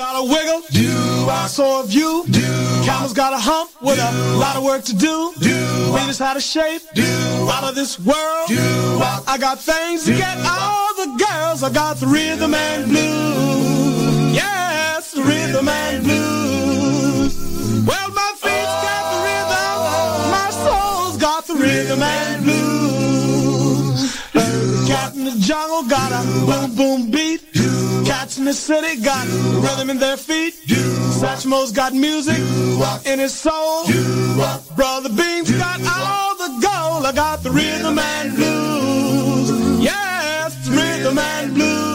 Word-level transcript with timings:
got 0.00 0.16
a 0.16 0.24
wiggle, 0.24 0.62
do 0.72 1.28
I? 1.28 1.46
So 1.46 1.82
have 1.82 1.92
you, 1.92 2.24
do 2.30 2.40
Camel's 2.86 3.12
got 3.12 3.34
a 3.34 3.38
hump 3.38 3.70
with 3.82 3.98
a 3.98 4.10
lot 4.38 4.56
of 4.56 4.64
work 4.64 4.82
to 4.84 4.96
do, 4.96 5.34
do 5.38 5.56
Venus 5.92 6.22
out 6.22 6.38
of 6.38 6.42
shape, 6.42 6.80
do 6.94 7.04
out 7.52 7.64
of 7.64 7.74
this 7.74 7.98
world, 7.98 8.48
do 8.48 8.56
I 9.28 9.36
got 9.38 9.60
things 9.60 10.06
to 10.06 10.16
get 10.16 10.38
all 10.38 10.94
the 11.02 11.08
girls. 11.22 11.62
I 11.62 11.70
got 11.70 11.98
the 11.98 12.06
rhythm 12.06 12.54
and 12.54 12.86
blues. 12.90 14.34
Yes, 14.34 15.12
the 15.12 15.22
rhythm 15.22 15.68
and 15.68 16.02
blues. 16.02 17.36
Well, 17.84 18.10
my 18.22 18.32
feet's 18.40 18.76
got 18.88 19.04
the 19.12 19.18
rhythm, 19.28 20.30
my 20.38 20.48
soul's 20.64 21.16
got 21.18 21.46
the 21.46 21.56
rhythm 21.56 22.00
and 22.02 22.44
blues. 22.44 24.16
Cat 24.88 25.14
in 25.14 25.24
the 25.26 25.36
jungle 25.38 25.82
got 25.90 26.10
a 26.10 26.22
boom 26.46 26.74
boom 26.74 27.10
beat. 27.10 27.49
Cats 28.10 28.38
in 28.38 28.44
the 28.44 28.52
city 28.52 29.00
got 29.00 29.24
rhythm 29.62 29.88
in 29.88 29.98
their 29.98 30.16
feet. 30.16 30.54
Satchmo's 31.20 31.70
got 31.70 31.92
music 31.92 32.38
in 33.06 33.20
his 33.20 33.32
soul. 33.32 33.84
Brother 34.74 35.10
Bean's 35.10 35.52
got 35.52 35.78
all 35.86 36.34
the 36.34 36.50
gold. 36.60 37.06
I 37.06 37.12
got 37.14 37.44
the 37.44 37.52
rhythm 37.52 38.00
and 38.00 38.34
blues. 38.34 39.80
Yes, 39.80 40.68
rhythm 40.68 41.18
and 41.18 41.54
blues. 41.54 41.89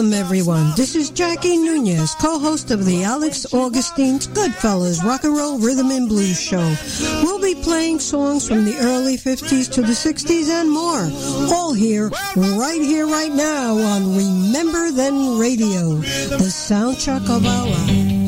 Welcome, 0.00 0.14
everyone. 0.14 0.72
This 0.76 0.96
is 0.96 1.10
Jackie 1.10 1.58
Nunez, 1.58 2.14
co-host 2.14 2.70
of 2.70 2.86
the 2.86 3.04
Alex 3.04 3.44
Augustine's 3.52 4.26
Goodfellas 4.28 5.04
Rock 5.04 5.24
and 5.24 5.36
Roll 5.36 5.58
Rhythm 5.58 5.90
and 5.90 6.08
Blues 6.08 6.40
Show. 6.40 6.74
We'll 7.22 7.38
be 7.38 7.54
playing 7.54 7.98
songs 7.98 8.48
from 8.48 8.64
the 8.64 8.78
early 8.78 9.18
50s 9.18 9.70
to 9.72 9.82
the 9.82 9.88
60s 9.88 10.48
and 10.48 10.70
more. 10.70 11.06
All 11.54 11.74
here, 11.74 12.08
right 12.34 12.80
here, 12.80 13.06
right 13.06 13.30
now 13.30 13.76
on 13.76 14.16
Remember 14.16 14.90
Then 14.90 15.36
Radio, 15.36 15.96
the 15.96 16.48
soundtrack 16.48 17.28
of 17.28 17.44
our 17.44 17.66
lives. 17.66 18.19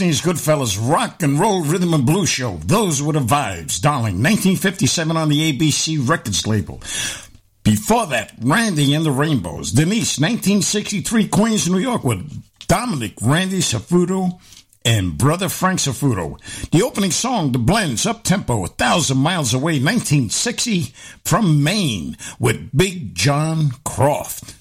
1960s 0.00 0.22
Goodfellas 0.22 0.90
rock 0.90 1.22
and 1.22 1.38
roll 1.38 1.62
rhythm 1.62 1.92
and 1.92 2.06
blues 2.06 2.30
show. 2.30 2.56
Those 2.64 3.02
were 3.02 3.12
the 3.12 3.20
vibes, 3.20 3.80
darling. 3.80 4.22
1957 4.22 5.14
on 5.14 5.28
the 5.28 5.52
ABC 5.52 6.08
Records 6.08 6.46
label. 6.46 6.80
Before 7.64 8.06
that, 8.06 8.32
Randy 8.40 8.94
and 8.94 9.04
the 9.04 9.10
Rainbows. 9.10 9.72
Denise, 9.72 10.18
1963 10.18 11.28
Queens, 11.28 11.68
New 11.68 11.78
York 11.78 12.02
with 12.02 12.42
Dominic 12.66 13.12
Randy 13.20 13.58
Safuto 13.58 14.40
and 14.86 15.18
Brother 15.18 15.50
Frank 15.50 15.80
Safuto. 15.80 16.40
The 16.70 16.82
opening 16.82 17.10
song, 17.10 17.52
The 17.52 17.58
Blends, 17.58 18.06
Up 18.06 18.24
Tempo, 18.24 18.64
A 18.64 18.68
Thousand 18.68 19.18
Miles 19.18 19.52
Away, 19.52 19.74
1960 19.74 20.94
from 21.24 21.62
Maine 21.62 22.16
with 22.38 22.74
Big 22.74 23.14
John 23.14 23.72
Croft. 23.84 24.54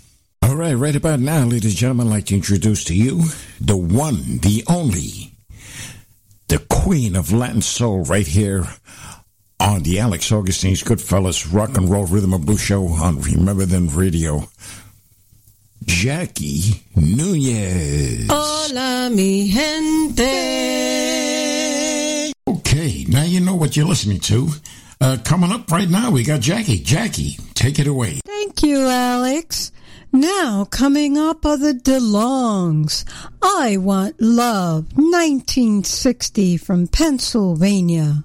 Right, 0.60 0.74
right 0.74 0.94
about 0.94 1.22
now, 1.22 1.46
ladies 1.46 1.72
and 1.72 1.78
gentlemen, 1.80 2.08
I'd 2.08 2.16
like 2.16 2.26
to 2.26 2.36
introduce 2.36 2.84
to 2.84 2.94
you 2.94 3.24
the 3.62 3.78
one, 3.78 4.40
the 4.40 4.62
only, 4.68 5.32
the 6.50 6.58
queen 6.70 7.16
of 7.16 7.32
Latin 7.32 7.62
soul 7.62 8.04
right 8.04 8.28
here 8.28 8.66
on 9.62 9.84
the 9.84 10.00
Alex 10.00 10.30
Augustine's 10.34 10.84
Goodfellas 10.84 11.48
Rock 11.54 11.78
and 11.78 11.90
Roll 11.90 12.08
Rhythm 12.08 12.34
and 12.34 12.46
Blues 12.46 12.60
Show 12.60 12.86
on 12.88 13.22
Remember 13.22 13.66
Then 13.66 13.88
Radio. 13.96 14.50
Jackie 15.86 16.84
Nunez. 16.94 18.28
Hola, 18.30 19.10
mi 19.14 19.48
gente. 19.48 20.24
Okay, 22.50 23.06
now 23.08 23.24
you 23.24 23.40
know 23.40 23.56
what 23.56 23.78
you're 23.78 23.88
listening 23.88 24.20
to. 24.20 24.50
Uh, 25.00 25.16
coming 25.24 25.54
up 25.54 25.72
right 25.72 25.90
now, 25.90 26.12
we 26.12 26.26
got 26.26 26.42
Jackie. 26.42 26.80
Jackie, 26.80 27.38
take 27.54 27.80
it 27.80 27.88
away. 27.88 28.20
Thank 28.26 28.62
you, 28.62 28.90
Alex. 28.90 29.72
Now, 30.12 30.66
coming 30.66 31.20
up 31.20 31.46
are 31.46 31.56
the 31.58 31.74
DeLongs. 31.74 33.06
I 33.44 33.78
Want 33.78 34.20
Love, 34.20 34.86
1960 34.96 36.58
from 36.58 36.88
Pennsylvania. 36.88 38.24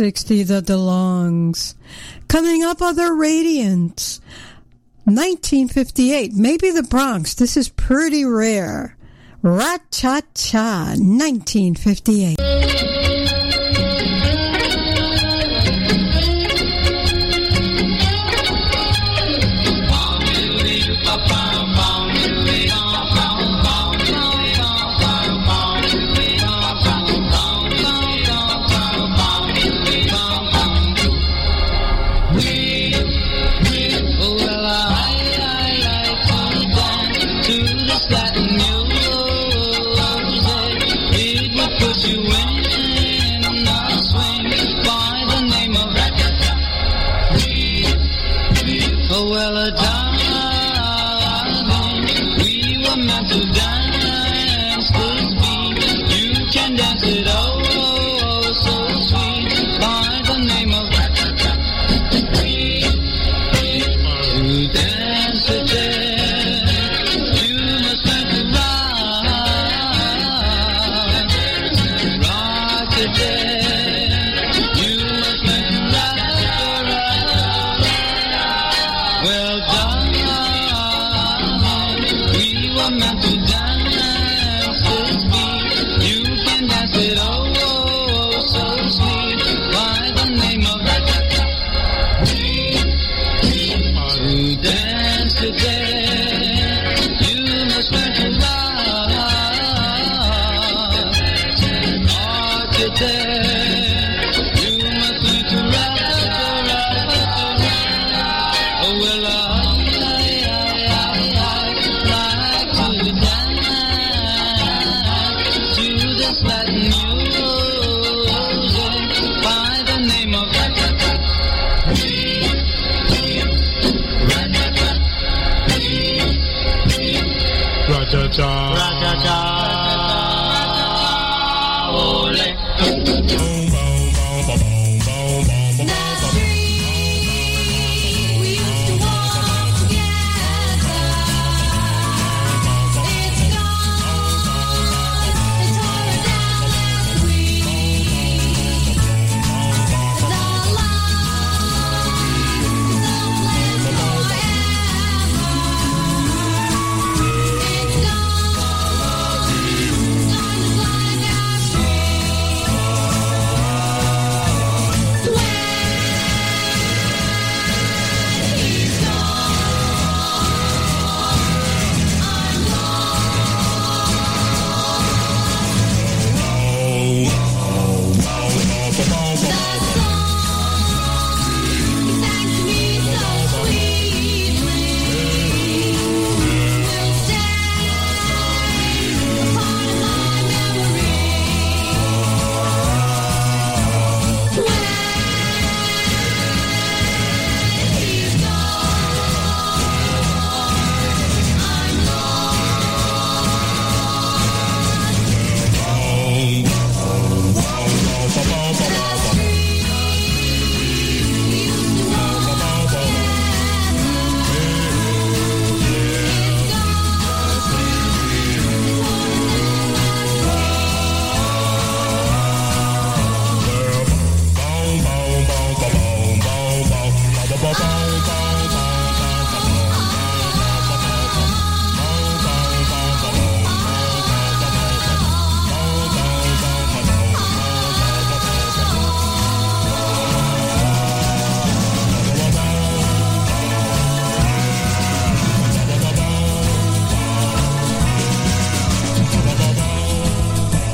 1960, 0.00 0.42
The 0.44 0.62
DeLongs. 0.62 1.74
Coming 2.28 2.62
up 2.62 2.80
are 2.80 2.94
the 2.94 3.02
Radiants. 3.02 4.20
1958, 5.06 6.34
maybe 6.34 6.70
the 6.70 6.84
Bronx. 6.84 7.34
This 7.34 7.56
is 7.56 7.68
pretty 7.68 8.24
rare. 8.24 8.96
Ra-cha-cha, 9.42 10.94
1958. 10.96 12.37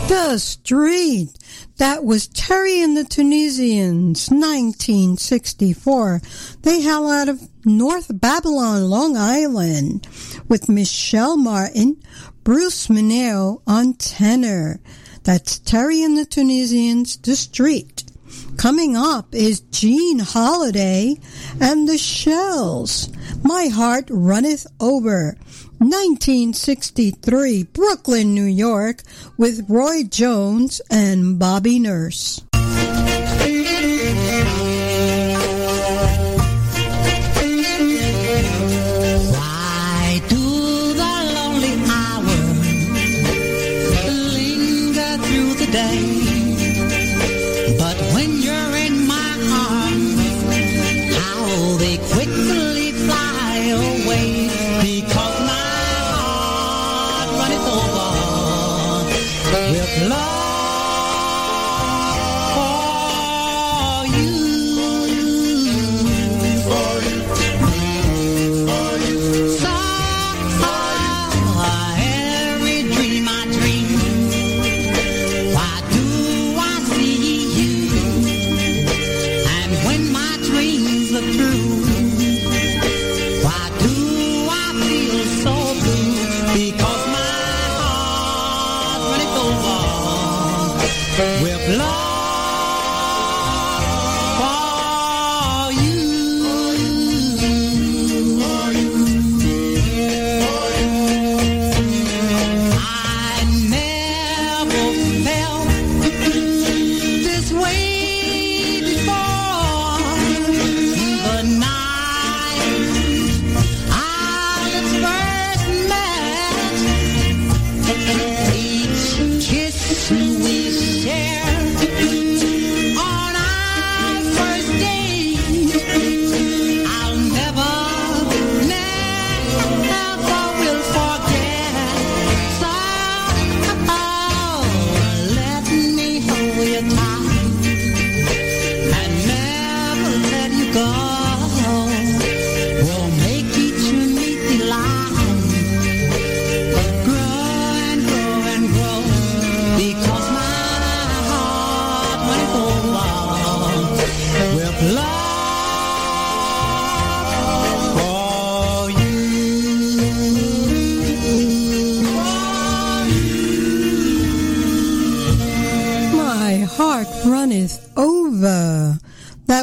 The 0.07 0.39
Street. 0.39 1.31
That 1.79 2.05
was 2.05 2.29
Terry 2.29 2.83
and 2.83 2.97
the 2.97 3.05
Tunisians, 3.05 4.29
1964. 4.31 6.21
They 6.63 6.83
hail 6.83 7.09
out 7.09 7.29
of 7.29 7.49
North 7.65 8.11
Babylon, 8.21 8.91
Long 8.91 9.17
Island, 9.17 10.07
with 10.49 10.69
Michelle 10.69 11.37
Martin, 11.37 11.97
Bruce 12.43 12.89
Mineo 12.89 13.63
on 13.67 13.95
tenor. 13.95 14.81
That's 15.23 15.59
Terry 15.59 16.03
and 16.03 16.19
the 16.19 16.27
Tunisians, 16.27 17.17
The 17.17 17.35
Street. 17.35 18.05
Coming 18.57 18.97
up 18.97 19.35
is 19.35 19.61
Gene 19.61 20.19
Holiday 20.19 21.17
and 21.61 21.89
the 21.89 21.99
Shells. 21.99 23.09
My 23.43 23.69
Heart 23.69 24.09
Runneth 24.09 24.67
Over. 24.81 25.37
1963, 25.79 27.65
Brooklyn, 27.65 28.35
New 28.35 28.45
York, 28.45 29.03
with 29.37 29.69
Roy 29.69 30.05
Jones 30.05 30.81
and 30.91 31.39
Bobby 31.39 31.79
Nurse. 31.79 32.43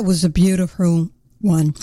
That 0.01 0.07
was 0.07 0.23
a 0.23 0.29
beautiful 0.29 1.11
one. 1.41 1.75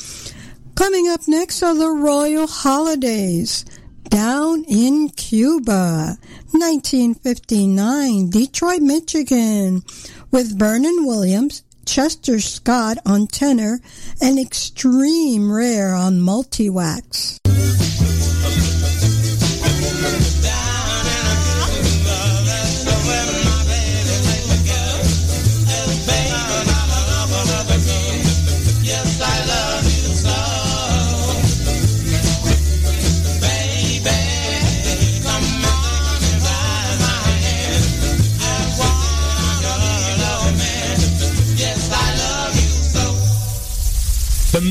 Coming 0.74 1.06
up 1.06 1.20
next 1.28 1.62
are 1.62 1.72
the 1.72 1.88
Royal 1.88 2.48
Holidays. 2.48 3.64
Down 4.08 4.64
in 4.64 5.10
Cuba, 5.10 6.18
1959, 6.50 8.30
Detroit, 8.30 8.82
Michigan, 8.82 9.84
with 10.32 10.58
Vernon 10.58 11.06
Williams, 11.06 11.62
Chester 11.86 12.40
Scott 12.40 12.98
on 13.06 13.28
tenor, 13.28 13.78
and 14.20 14.36
Extreme 14.36 15.52
Rare 15.52 15.94
on 15.94 16.20
multi-wax. 16.20 17.38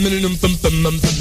Darling, 0.04 1.17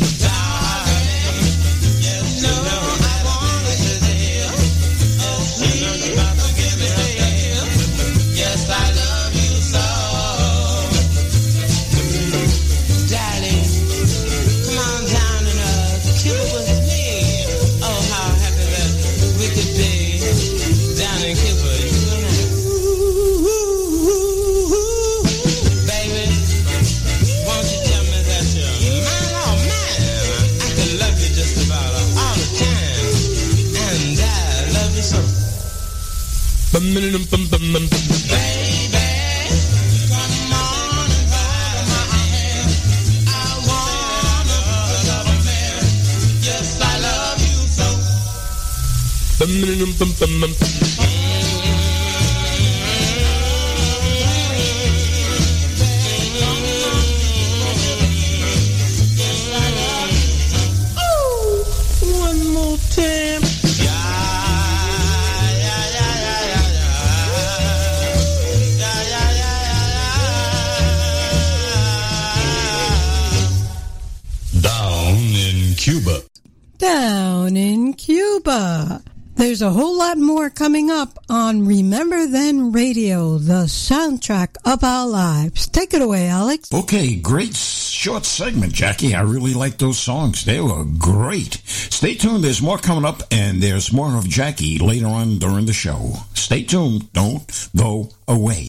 more 80.23 80.51
coming 80.51 80.91
up 80.91 81.19
on 81.29 81.67
Remember 81.67 82.27
Then 82.27 82.73
Radio, 82.73 83.39
the 83.39 83.65
soundtrack 83.65 84.57
of 84.65 84.83
our 84.85 85.07
lives. 85.07 85.67
Take 85.69 85.95
it 85.95 86.03
away, 86.03 86.29
Alex. 86.29 86.73
Okay, 86.73 87.17
great 87.17 87.55
short 87.55 88.25
segment, 88.25 88.73
Jackie. 88.73 89.15
I 89.15 89.23
really 89.23 89.55
like 89.55 89.79
those 89.79 89.99
songs. 89.99 90.45
They 90.45 90.61
were 90.61 90.85
great. 90.99 91.61
Stay 91.65 92.15
tuned. 92.15 92.45
There's 92.45 92.63
more 92.63 92.79
coming 92.79 93.05
up, 93.05 93.23
and 93.31 93.63
there's 93.63 93.93
more 93.93 94.17
of 94.17 94.29
Jackie 94.29 94.79
later 94.79 95.07
on 95.07 95.39
during 95.39 95.67
the 95.67 95.73
show. 95.73 96.13
Stay 96.35 96.63
tuned. 96.63 97.13
Don't 97.13 97.69
go 97.77 98.11
away. 98.29 98.69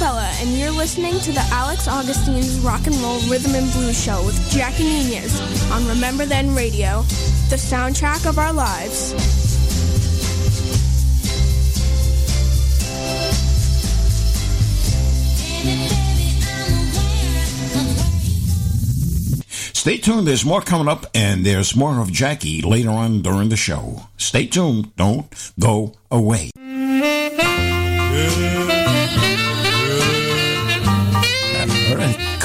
Isabella, 0.00 0.32
and 0.40 0.58
you're 0.58 0.70
listening 0.70 1.20
to 1.20 1.30
the 1.30 1.46
Alex 1.52 1.86
Augustine's 1.86 2.58
Rock 2.60 2.86
and 2.86 2.96
Roll 2.96 3.20
Rhythm 3.28 3.54
and 3.54 3.70
Blues 3.70 4.02
Show 4.02 4.24
with 4.24 4.50
Jackie 4.50 4.84
Nunez 4.84 5.38
on 5.70 5.86
Remember 5.86 6.24
Then 6.24 6.54
Radio, 6.54 7.02
the 7.50 7.56
soundtrack 7.56 8.26
of 8.26 8.38
our 8.38 8.50
lives. 8.50 9.14
Stay 19.78 19.98
tuned. 19.98 20.26
There's 20.26 20.46
more 20.46 20.62
coming 20.62 20.88
up, 20.88 21.04
and 21.14 21.44
there's 21.44 21.76
more 21.76 22.00
of 22.00 22.10
Jackie 22.10 22.62
later 22.62 22.88
on 22.88 23.20
during 23.20 23.50
the 23.50 23.56
show. 23.56 24.06
Stay 24.16 24.46
tuned. 24.46 24.96
Don't 24.96 25.52
go 25.58 25.92
away. 26.10 26.50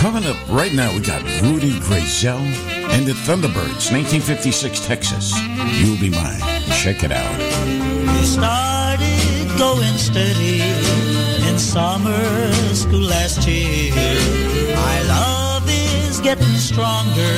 Coming 0.06 0.28
up 0.28 0.38
right 0.50 0.72
now, 0.72 0.94
we 0.94 1.00
got 1.00 1.24
Rudy 1.42 1.80
Grayzell 1.80 2.38
and 2.94 3.08
the 3.08 3.14
Thunderbirds, 3.26 3.90
1956 3.90 4.86
Texas. 4.86 5.34
You'll 5.82 6.00
be 6.00 6.12
mine. 6.12 6.40
Check 6.78 7.04
it 7.04 7.12
out. 7.12 7.38
We 8.14 8.24
started 8.24 9.58
going 9.58 9.98
steady 9.98 10.62
in 11.50 11.58
summer 11.58 12.54
school 12.76 13.02
last 13.02 13.48
year. 13.48 13.96
My 14.76 15.02
love 15.10 15.68
is 15.68 16.22
getting 16.22 16.54
stronger 16.54 17.36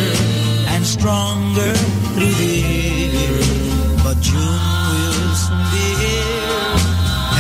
and 0.76 0.86
stronger 0.86 1.72
through 2.20 2.36
the 2.36 2.54
year. 2.68 3.40
But 4.04 4.20
June 4.20 4.44
will 4.44 5.36
soon 5.40 5.64
be 5.72 5.88
here, 6.04 6.76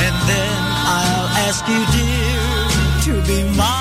and 0.08 0.16
then 0.32 0.58
I'll 0.96 1.30
ask 1.50 1.68
you, 1.68 1.84
dear, 1.92 3.22
to 3.22 3.28
be 3.28 3.58
mine. 3.58 3.77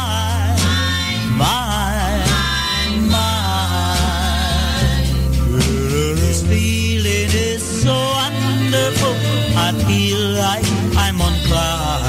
feel 9.87 10.31
like 10.33 10.66
I'm 10.96 11.20
on 11.20 11.35
cloud. 11.46 12.03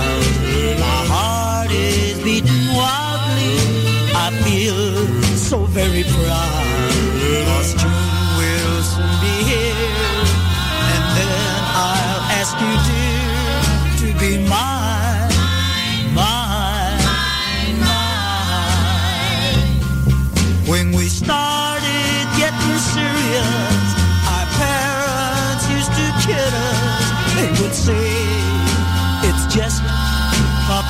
My 0.80 1.00
heart 1.14 1.72
is 1.72 2.18
beating 2.24 2.68
wildly. 2.74 3.56
I 4.26 4.28
feel 4.44 4.82
so 5.50 5.58
very 5.66 6.04
proud. 6.04 6.66
Cause 7.48 7.72
June 7.82 8.26
will 8.40 8.82
soon 8.94 9.14
be 9.22 9.36
here. 9.52 9.94
And 10.94 11.04
then 11.18 11.60
I'll 11.86 12.24
ask 12.40 12.54
you 12.64 12.74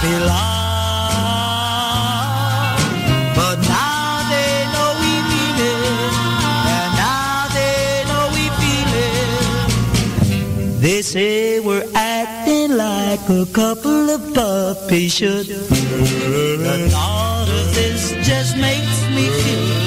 love. 0.04 1.58
But 3.36 3.58
now 3.68 4.24
they 4.30 4.54
know 4.74 4.90
we 5.02 5.14
mean 5.32 5.58
it, 5.72 5.82
and 6.78 6.92
now 6.98 7.48
they 7.58 8.04
know 8.10 8.26
we 8.38 8.46
feel 8.60 8.92
it. 9.08 10.82
They 10.82 11.02
say 11.02 11.60
we're 11.60 11.88
acting 11.96 12.78
like 12.78 13.24
a 13.30 13.46
couple 13.54 14.10
of 14.10 14.34
puppies 14.34 15.14
should. 15.14 15.48
The 15.48 16.90
thought 16.92 17.50
of 17.50 17.76
this 17.76 18.14
just 18.26 18.58
makes 18.58 19.02
me 19.16 19.26
feel 19.42 19.87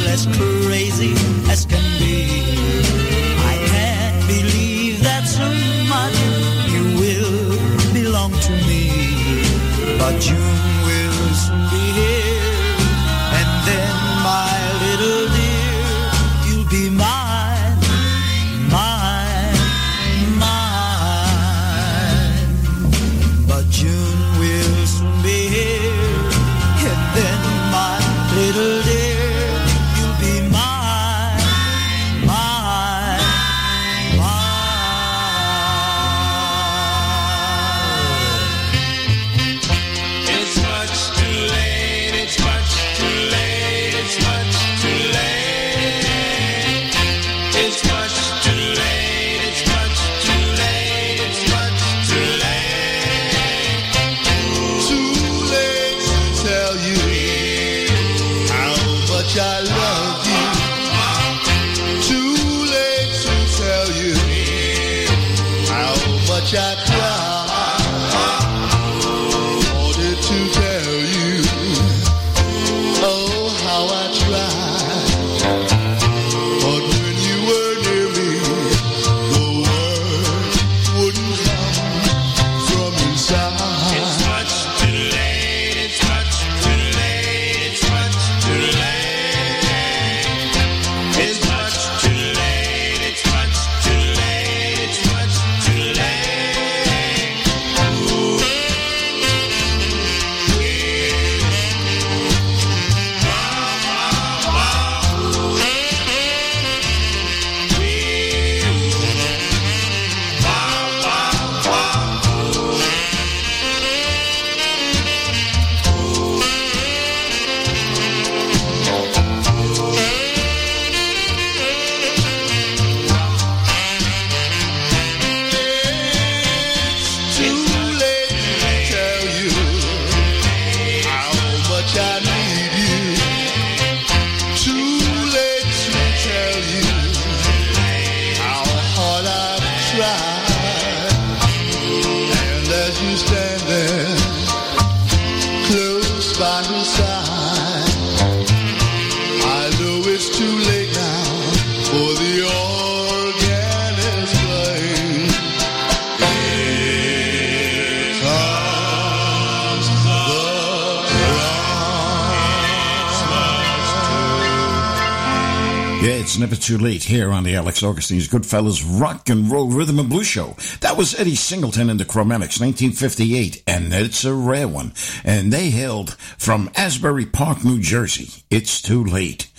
Alex 167.83 168.11
Augustine's 168.11 168.29
Goodfellas 168.29 169.01
Rock 169.01 169.29
and 169.31 169.51
Roll 169.51 169.69
Rhythm 169.69 169.99
and 169.99 170.09
Blues 170.09 170.27
Show. 170.27 170.57
That 170.81 170.99
was 170.99 171.19
Eddie 171.19 171.35
Singleton 171.35 171.89
and 171.89 171.99
the 171.99 172.05
Chromatics, 172.05 172.61
1958, 172.61 173.63
and 173.67 173.95
it's 173.95 174.25
a 174.25 174.35
rare 174.35 174.69
one. 174.69 174.93
And 175.25 175.53
they 175.53 175.71
hailed 175.71 176.15
from 176.37 176.71
Asbury 176.77 177.25
Park, 177.27 177.65
New 177.65 177.81
Jersey. 177.81 178.45
It's 178.51 178.83
too 178.83 179.03
late. 179.03 179.51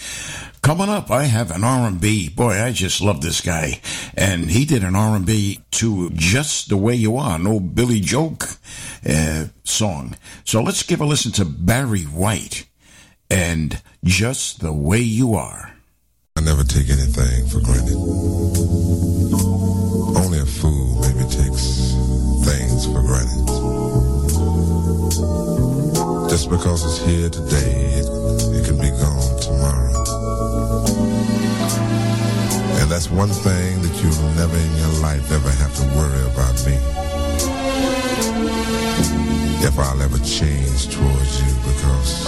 Coming 0.62 0.90
up, 0.90 1.10
I 1.10 1.24
have 1.24 1.50
an 1.50 1.64
R&B. 1.64 2.30
Boy, 2.30 2.62
I 2.62 2.72
just 2.72 3.02
love 3.02 3.22
this 3.22 3.42
guy. 3.42 3.82
And 4.14 4.52
he 4.52 4.66
did 4.66 4.84
an 4.84 4.96
R&B 4.96 5.62
to 5.72 6.10
Just 6.12 6.70
the 6.70 6.78
Way 6.78 6.96
You 6.96 7.18
Are, 7.18 7.40
old 7.48 7.74
Billy 7.74 8.02
Joel 8.02 8.38
uh, 9.08 9.46
song. 9.64 10.16
So 10.44 10.62
let's 10.62 10.84
give 10.84 11.02
a 11.02 11.06
listen 11.06 11.32
to 11.34 11.46
Barry 11.46 12.04
White 12.04 12.68
and 13.32 13.82
Just 14.04 14.60
the 14.60 14.74
Way 14.74 15.00
You 15.00 15.34
Are. 15.34 15.71
I 16.42 16.44
never 16.44 16.64
take 16.64 16.90
anything 16.90 17.46
for 17.46 17.60
granted. 17.60 17.94
Only 20.18 20.40
a 20.40 20.46
fool 20.46 21.00
maybe 21.02 21.30
takes 21.30 21.94
things 22.42 22.88
for 22.88 23.02
granted. 23.06 23.46
Just 26.32 26.50
because 26.50 26.84
it's 26.84 26.98
here 27.06 27.30
today, 27.30 27.94
it, 27.94 28.08
it 28.58 28.66
can 28.66 28.78
be 28.82 28.90
gone 28.90 29.40
tomorrow. 29.40 29.94
And 32.82 32.90
that's 32.90 33.12
one 33.12 33.30
thing 33.30 33.84
that 33.84 33.94
you'll 34.02 34.34
never 34.34 34.58
in 34.58 34.78
your 34.78 35.00
life 35.00 35.32
ever 35.32 35.52
have 35.52 35.76
to 35.76 35.84
worry 35.96 36.24
about 36.34 36.56
me. 36.66 36.74
If 39.64 39.78
I'll 39.78 40.02
ever 40.02 40.18
change 40.18 40.90
towards 40.90 41.40
you 41.40 41.54
because, 41.70 42.21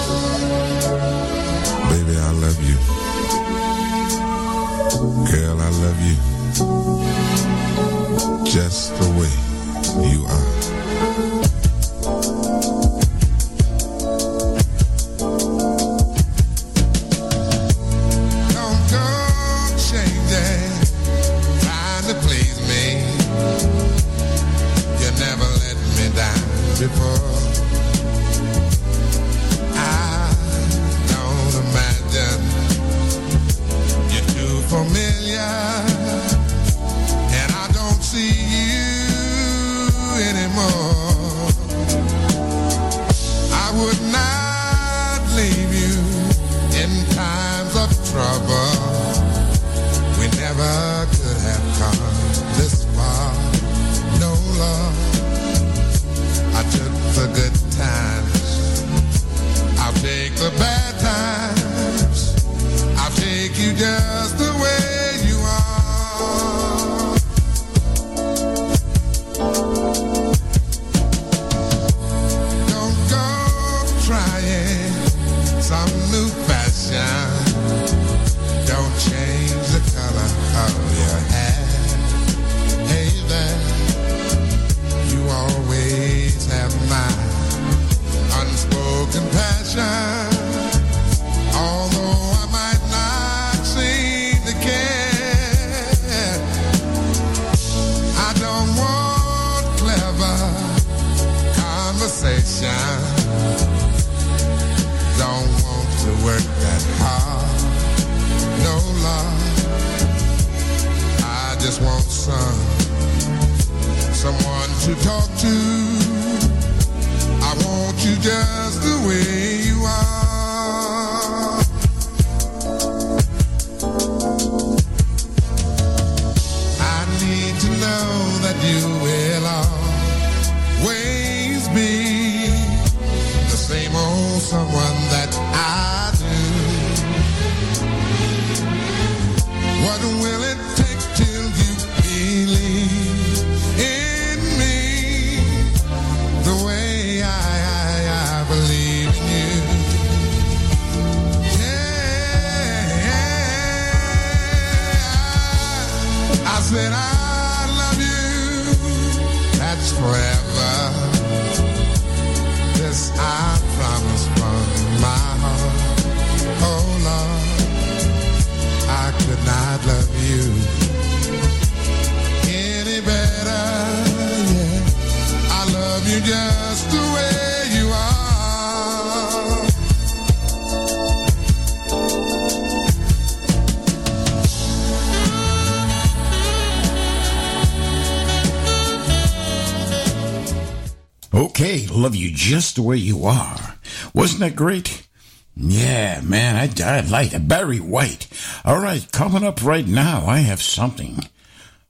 just 192.34 192.76
the 192.76 192.82
way 192.82 192.98
you 192.98 193.26
are. 193.26 193.76
Wasn't 194.14 194.40
that 194.42 194.56
great? 194.56 195.08
Yeah, 195.56 196.22
man, 196.22 196.56
I, 196.56 197.02
like 197.02 197.34
it. 197.34 197.48
Barry 197.48 197.80
White. 197.80 198.28
All 198.66 198.80
right, 198.80 199.08
coming 199.12 199.44
up 199.44 199.64
right 199.64 199.88
now, 199.88 200.26
I 200.26 200.40
have 200.40 200.62
something 200.62 201.20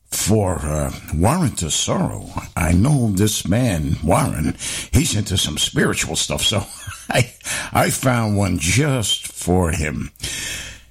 for 0.06 0.60
uh, 0.60 0.91
Warren 1.15 1.56
sorrow. 1.58 2.29
I 2.56 2.73
know 2.73 3.12
this 3.12 3.47
man, 3.47 3.95
Warren, 4.03 4.56
he's 4.91 5.15
into 5.15 5.38
some 5.38 5.58
spiritual 5.58 6.15
stuff, 6.15 6.41
so 6.41 6.65
I, 7.10 7.34
I 7.71 7.89
found 7.89 8.38
one 8.38 8.60
just 8.60 9.27
for 9.27 9.71
him. 9.71 10.12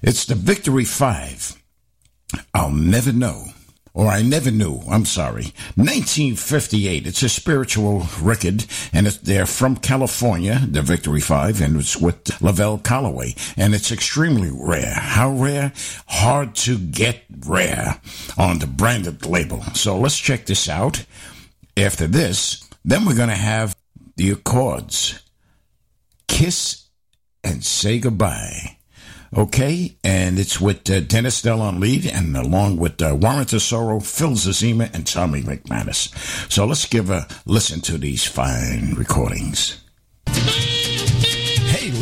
It's 0.01 0.25
the 0.25 0.35
Victory 0.35 0.85
Five. 0.85 1.61
I'll 2.53 2.71
never 2.71 3.13
know. 3.13 3.45
Or 3.93 4.07
I 4.07 4.23
never 4.23 4.49
knew. 4.49 4.81
I'm 4.89 5.05
sorry. 5.05 5.53
1958. 5.75 7.07
It's 7.07 7.23
a 7.23 7.29
spiritual 7.29 8.05
record, 8.21 8.65
and 8.91 9.07
they're 9.07 9.45
from 9.45 9.77
California, 9.77 10.61
the 10.69 10.81
Victory 10.81 11.21
Five, 11.21 11.61
and 11.61 11.77
it's 11.77 11.97
with 11.97 12.41
Lavelle 12.41 12.77
Calloway, 12.77 13.35
and 13.57 13.73
it's 13.73 13.91
extremely 13.91 14.51
rare. 14.53 14.93
How 14.93 15.31
rare? 15.31 15.73
Hard 16.07 16.55
to 16.55 16.77
get 16.77 17.23
rare 17.45 17.99
on 18.37 18.59
the 18.59 18.67
branded 18.67 19.25
label. 19.25 19.63
So 19.73 19.97
let's 19.97 20.19
check 20.19 20.45
this 20.45 20.69
out. 20.69 21.05
After 21.75 22.05
this, 22.05 22.69
then 22.85 23.05
we're 23.05 23.15
gonna 23.15 23.35
have 23.35 23.75
the 24.15 24.29
Accords. 24.29 25.19
Kiss 26.27 26.87
and 27.43 27.63
say 27.63 27.99
goodbye. 27.99 28.77
Okay, 29.35 29.97
and 30.03 30.37
it's 30.37 30.61
with 30.61 30.87
uh, 30.91 30.99
Dennis 30.99 31.41
Dell 31.41 31.61
on 31.61 31.79
lead, 31.79 32.05
and 32.05 32.37
along 32.37 32.77
with 32.77 33.01
uh, 33.01 33.15
Warren 33.19 33.45
Tesoro, 33.45 33.99
Phil 33.99 34.31
Zazima, 34.31 34.93
and 34.93 35.07
Tommy 35.07 35.41
McManus. 35.41 36.13
So 36.51 36.65
let's 36.65 36.85
give 36.85 37.09
a 37.09 37.27
listen 37.47 37.81
to 37.81 37.97
these 37.97 38.25
fine 38.25 38.93
recordings. 38.95 39.82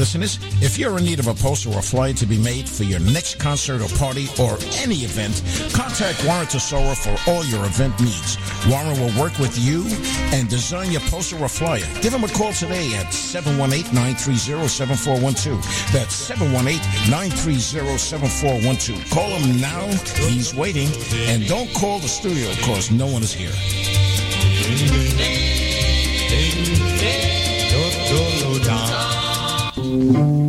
Listeners, 0.02 0.42
if 0.64 0.80
you're 0.80 0.98
in 0.98 1.06
need 1.06 1.20
of 1.20 1.28
a 1.28 1.34
poster 1.36 1.70
or 1.70 1.84
flyer 1.84 2.14
to 2.14 2.26
be 2.26 2.40
made 2.40 2.68
for 2.68 2.82
your 2.82 3.00
next 3.00 3.38
concert 3.38 3.84
or 3.84 3.90
party 4.00 4.28
or 4.42 4.58
any 4.82 5.06
event, 5.06 5.44
contact 5.76 6.26
Warren 6.26 6.48
Tesoro 6.48 6.96
for 6.96 7.16
all 7.30 7.46
your 7.46 7.64
event 7.66 8.02
needs. 8.02 8.36
Warren 8.68 9.00
will 9.00 9.14
work 9.22 9.38
with 9.38 9.56
you 9.60 9.86
and 10.36 10.50
design 10.50 10.92
your 10.92 11.02
poster 11.02 11.38
or 11.38 11.48
flyer. 11.48 11.86
Give 12.02 12.12
him 12.12 12.24
a 12.24 12.30
call 12.30 12.52
today 12.52 12.96
at 12.96 13.14
718-930-7412. 13.14 15.62
That's 15.94 16.32
718-930-7412. 16.32 19.12
Call 19.12 19.30
him 19.30 19.62
now. 19.62 19.86
He's 20.28 20.56
waiting. 20.56 20.90
And 21.30 21.46
don't 21.46 21.72
call 21.76 22.00
the 22.00 22.08
studio 22.08 22.50
because 22.56 22.90
no 22.90 23.06
one 23.06 23.22
is 23.22 23.34
here. 23.34 23.54
I 30.02 30.41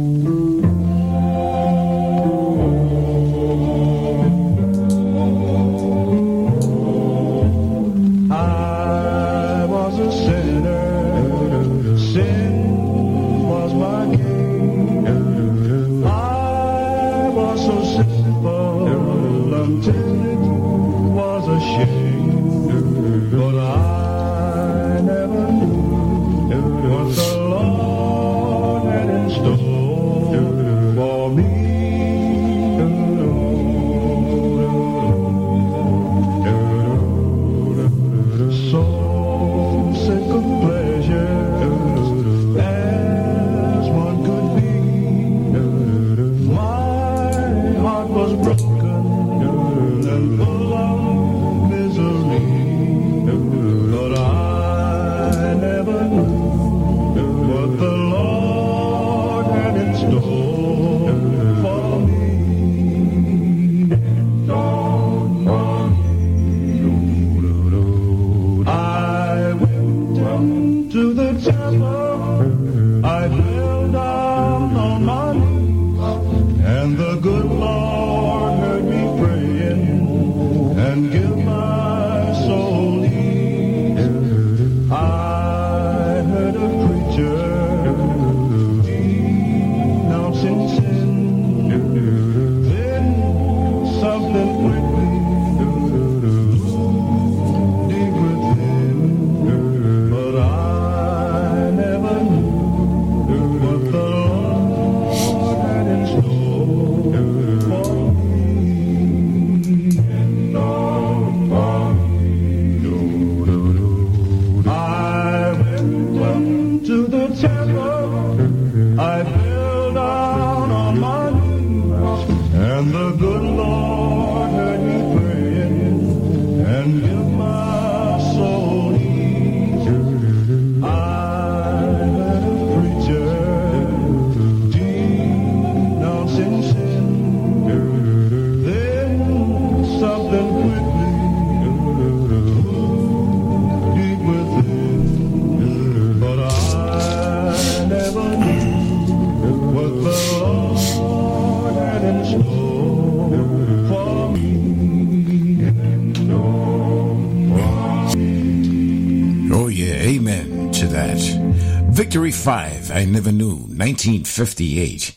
Victory 161.93 162.33
5, 162.33 162.91
I 162.91 163.05
Never 163.05 163.31
Knew, 163.31 163.55
1958. 163.55 165.15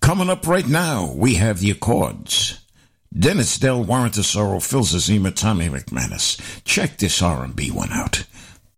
Coming 0.00 0.28
up 0.28 0.48
right 0.48 0.66
now, 0.66 1.12
we 1.14 1.36
have 1.36 1.60
the 1.60 1.70
Accords. 1.70 2.60
Dennis 3.16 3.56
Del 3.56 3.84
Warren 3.84 4.10
Tesoro, 4.10 4.58
Phil 4.58 4.80
Zazima, 4.80 5.32
Tommy 5.32 5.68
McManus. 5.68 6.40
Check 6.64 6.96
this 6.96 7.22
R&B 7.22 7.70
one 7.70 7.92
out. 7.92 8.24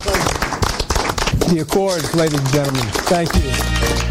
The 0.01 1.61
Accords, 1.63 2.15
ladies 2.15 2.41
and 2.41 2.49
gentlemen. 2.51 2.87
Thank 3.09 3.35
you. 3.35 4.10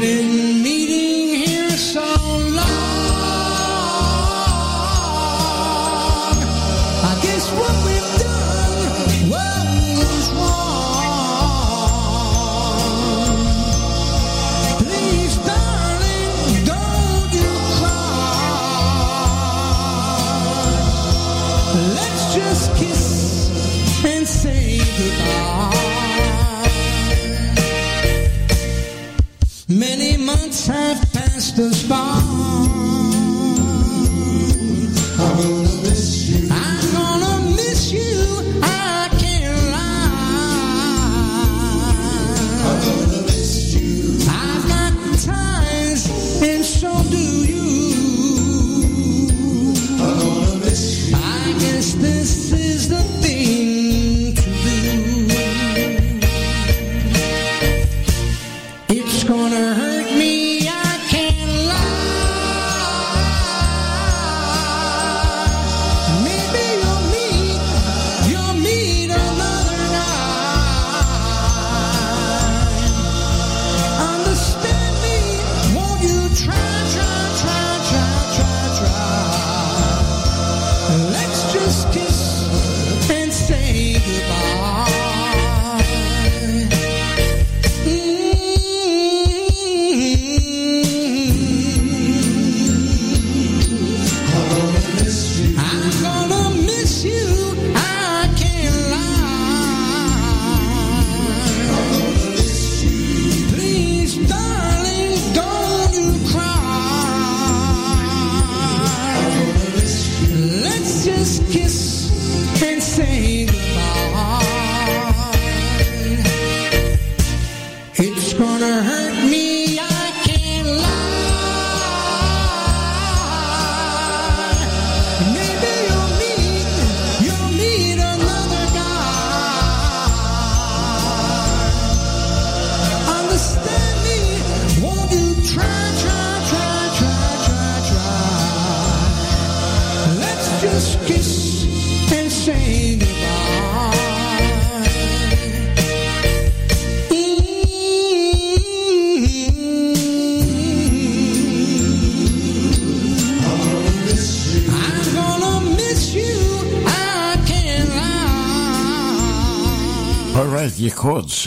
baby. 0.00 0.29
the 31.60 31.74
spot. 31.74 32.09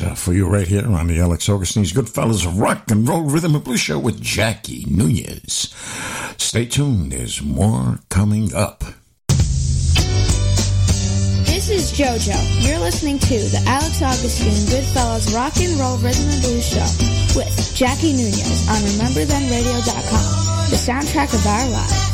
Uh, 0.04 0.14
for 0.16 0.34
you 0.34 0.47
right 0.47 0.68
here 0.68 0.86
on 0.86 1.08
the 1.08 1.20
Alex 1.20 1.47
Augustine's 1.49 1.93
Goodfellas 1.93 2.45
Rock 2.60 2.91
and 2.91 3.08
Roll 3.08 3.24
Rhythm 3.24 3.56
and 3.56 3.64
Blues 3.64 3.80
Show 3.80 3.97
with 3.99 4.22
Jackie 4.22 4.86
Nunez. 4.88 5.74
Stay 6.38 6.66
tuned, 6.66 7.12
there's 7.12 7.41
more 7.41 7.99
coming 8.10 8.54
up. 8.54 8.84
This 11.45 11.70
is 11.70 11.91
JoJo. 11.93 12.68
You're 12.68 12.80
listening 12.80 13.20
to 13.20 13.38
the 13.39 13.64
Alex 13.68 14.01
Augustine 14.01 14.51
Goodfellas 14.68 15.34
Rock 15.34 15.58
and 15.58 15.80
Roll 15.80 15.97
Rhythm 15.97 16.30
and 16.30 16.41
Blues 16.41 16.68
Show 16.68 16.88
with 17.39 17.74
Jackie 17.76 18.14
Nunez 18.14 18.68
on 18.70 18.82
RememberThenRadio.com, 18.82 20.70
the 20.70 20.78
soundtrack 20.78 21.34
of 21.34 21.45
our 21.47 21.70
lives. 21.70 22.14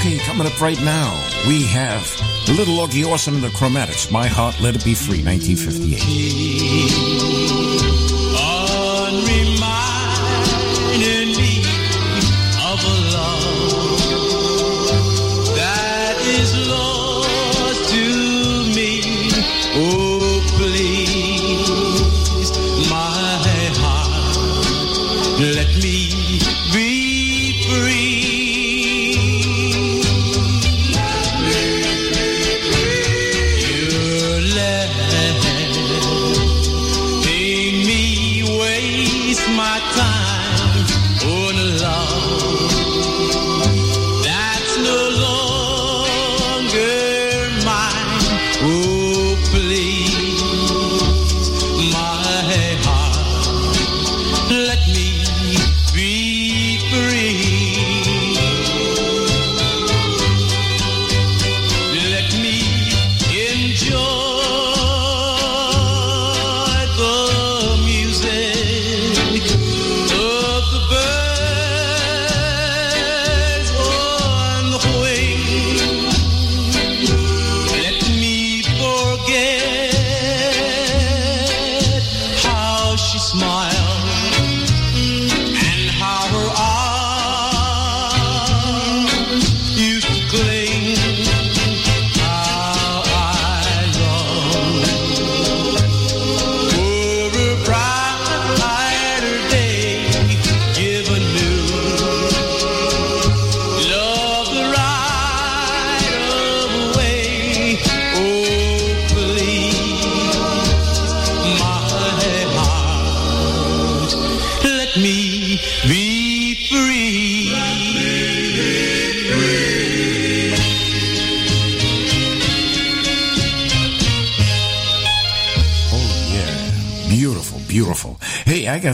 Okay, 0.00 0.18
coming 0.20 0.46
up 0.46 0.60
right 0.60 0.80
now, 0.82 1.12
we 1.46 1.64
have 1.66 2.29
Little 2.56 2.78
Augie 2.78 3.06
Austin 3.06 3.40
the 3.40 3.48
Chromatics, 3.48 4.10
My 4.10 4.26
Heart 4.26 4.60
Let 4.60 4.74
It 4.74 4.84
Be 4.84 4.94
Free, 4.94 5.22
1958. 5.22 8.09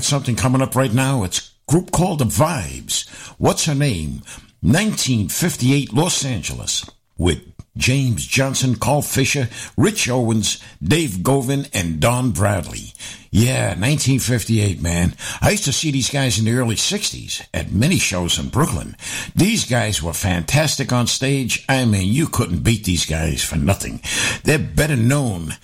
Something 0.06 0.36
coming 0.36 0.62
up 0.62 0.76
right 0.76 0.94
now. 0.94 1.24
It's 1.24 1.50
group 1.66 1.90
called 1.90 2.20
The 2.20 2.26
Vibes. 2.26 3.08
What's 3.38 3.64
her 3.64 3.74
name? 3.74 4.22
1958 4.60 5.92
Los 5.92 6.24
Angeles 6.24 6.88
with 7.18 7.42
James 7.76 8.24
Johnson, 8.24 8.76
Carl 8.76 9.02
Fisher, 9.02 9.48
Rich 9.76 10.08
Owens, 10.08 10.62
Dave 10.80 11.24
Govan, 11.24 11.66
and 11.74 11.98
Don 11.98 12.30
Bradley. 12.30 12.92
Yeah, 13.32 13.70
1958, 13.70 14.80
man. 14.80 15.16
I 15.40 15.50
used 15.50 15.64
to 15.64 15.72
see 15.72 15.90
these 15.90 16.08
guys 16.08 16.38
in 16.38 16.44
the 16.44 16.52
early 16.52 16.76
60s 16.76 17.44
at 17.52 17.72
many 17.72 17.98
shows 17.98 18.38
in 18.38 18.50
Brooklyn. 18.50 18.96
These 19.34 19.68
guys 19.68 20.00
were 20.00 20.12
fantastic 20.12 20.92
on 20.92 21.08
stage. 21.08 21.64
I 21.68 21.84
mean, 21.84 22.12
you 22.12 22.28
couldn't 22.28 22.62
beat 22.62 22.84
these 22.84 23.06
guys 23.06 23.42
for 23.42 23.56
nothing. 23.56 24.00
They're 24.44 24.60
better 24.60 24.96
known 24.96 25.56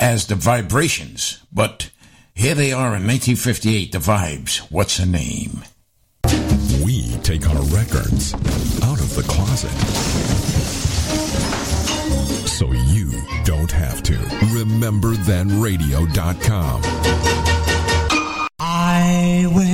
as 0.00 0.26
the 0.26 0.36
Vibrations, 0.36 1.44
but 1.52 1.90
here 2.40 2.54
they 2.54 2.72
are 2.72 2.96
in 2.96 3.06
1958, 3.06 3.92
the 3.92 3.98
Vibes. 3.98 4.60
What's 4.72 4.96
her 4.96 5.04
name? 5.04 5.62
We 6.82 7.18
take 7.18 7.46
our 7.46 7.62
records 7.64 8.32
out 8.82 8.98
of 8.98 9.14
the 9.14 9.22
closet. 9.28 9.70
So 12.48 12.72
you 12.72 13.12
don't 13.44 13.70
have 13.70 14.02
to. 14.04 14.14
RememberThenRadio.com. 14.14 16.80
I 18.58 19.46
went 19.54 19.69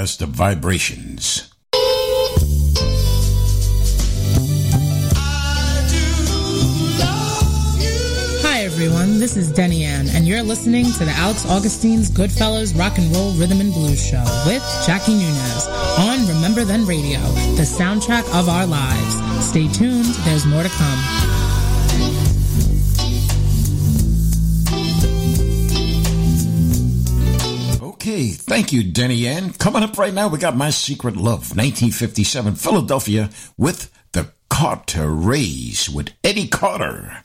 broadcast 0.00 0.20
vibrations. 0.22 1.52
Hi 8.42 8.62
everyone, 8.62 9.18
this 9.18 9.36
is 9.36 9.52
Denny 9.52 9.84
Ann, 9.84 10.08
and 10.08 10.26
you're 10.26 10.42
listening 10.42 10.86
to 10.86 11.04
the 11.04 11.12
Alex 11.12 11.44
Augustine's 11.44 12.10
Goodfellas 12.10 12.78
Rock 12.78 12.96
and 12.96 13.14
Roll 13.14 13.32
Rhythm 13.32 13.60
and 13.60 13.74
Blues 13.74 14.02
Show 14.02 14.24
with 14.46 14.62
Jackie 14.86 15.12
Nunez 15.12 15.66
on 15.98 16.26
Remember 16.26 16.64
Then 16.64 16.86
Radio, 16.86 17.20
the 17.56 17.66
soundtrack 17.68 18.24
of 18.38 18.48
our 18.48 18.66
lives. 18.66 19.46
Stay 19.46 19.68
tuned, 19.68 20.06
there's 20.24 20.46
more 20.46 20.62
to 20.62 20.70
come. 20.70 21.19
Thank 28.50 28.72
you, 28.72 28.82
Denny 28.82 29.28
Ann. 29.28 29.52
Coming 29.52 29.84
up 29.84 29.96
right 29.96 30.12
now, 30.12 30.26
we 30.26 30.36
got 30.36 30.56
My 30.56 30.70
Secret 30.70 31.14
Love, 31.14 31.54
1957, 31.54 32.56
Philadelphia, 32.56 33.30
with 33.56 33.92
the 34.10 34.32
Carter 34.48 35.06
Rays 35.08 35.88
with 35.88 36.10
Eddie 36.24 36.48
Carter. 36.48 37.22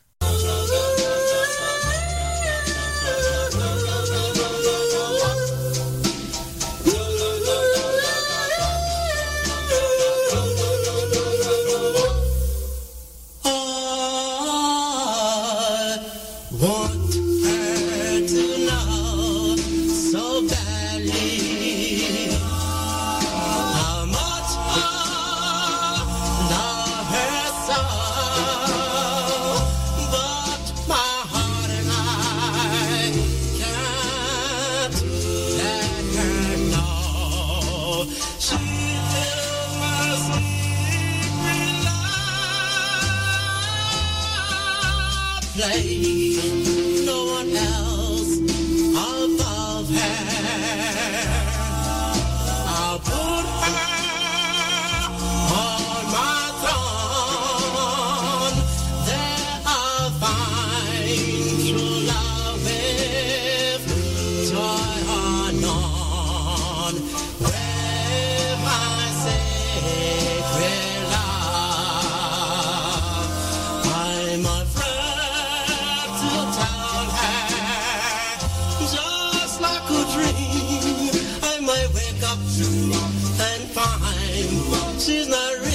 and 83.41 83.63
fine. 83.69 84.99
She's 84.99 85.27
not 85.27 85.53
real. 85.59 85.74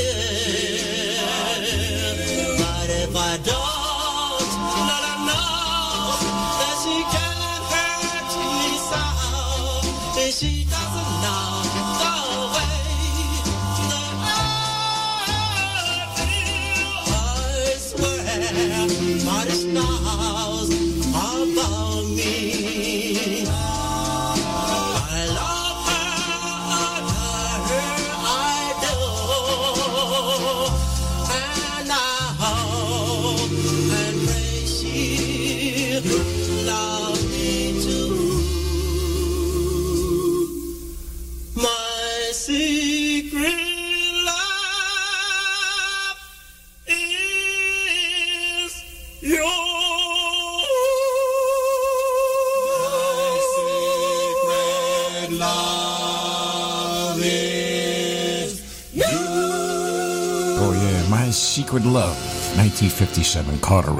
Liquid 61.72 61.86
Love, 61.86 62.16
1957 62.56 63.60
Carter 63.60 63.92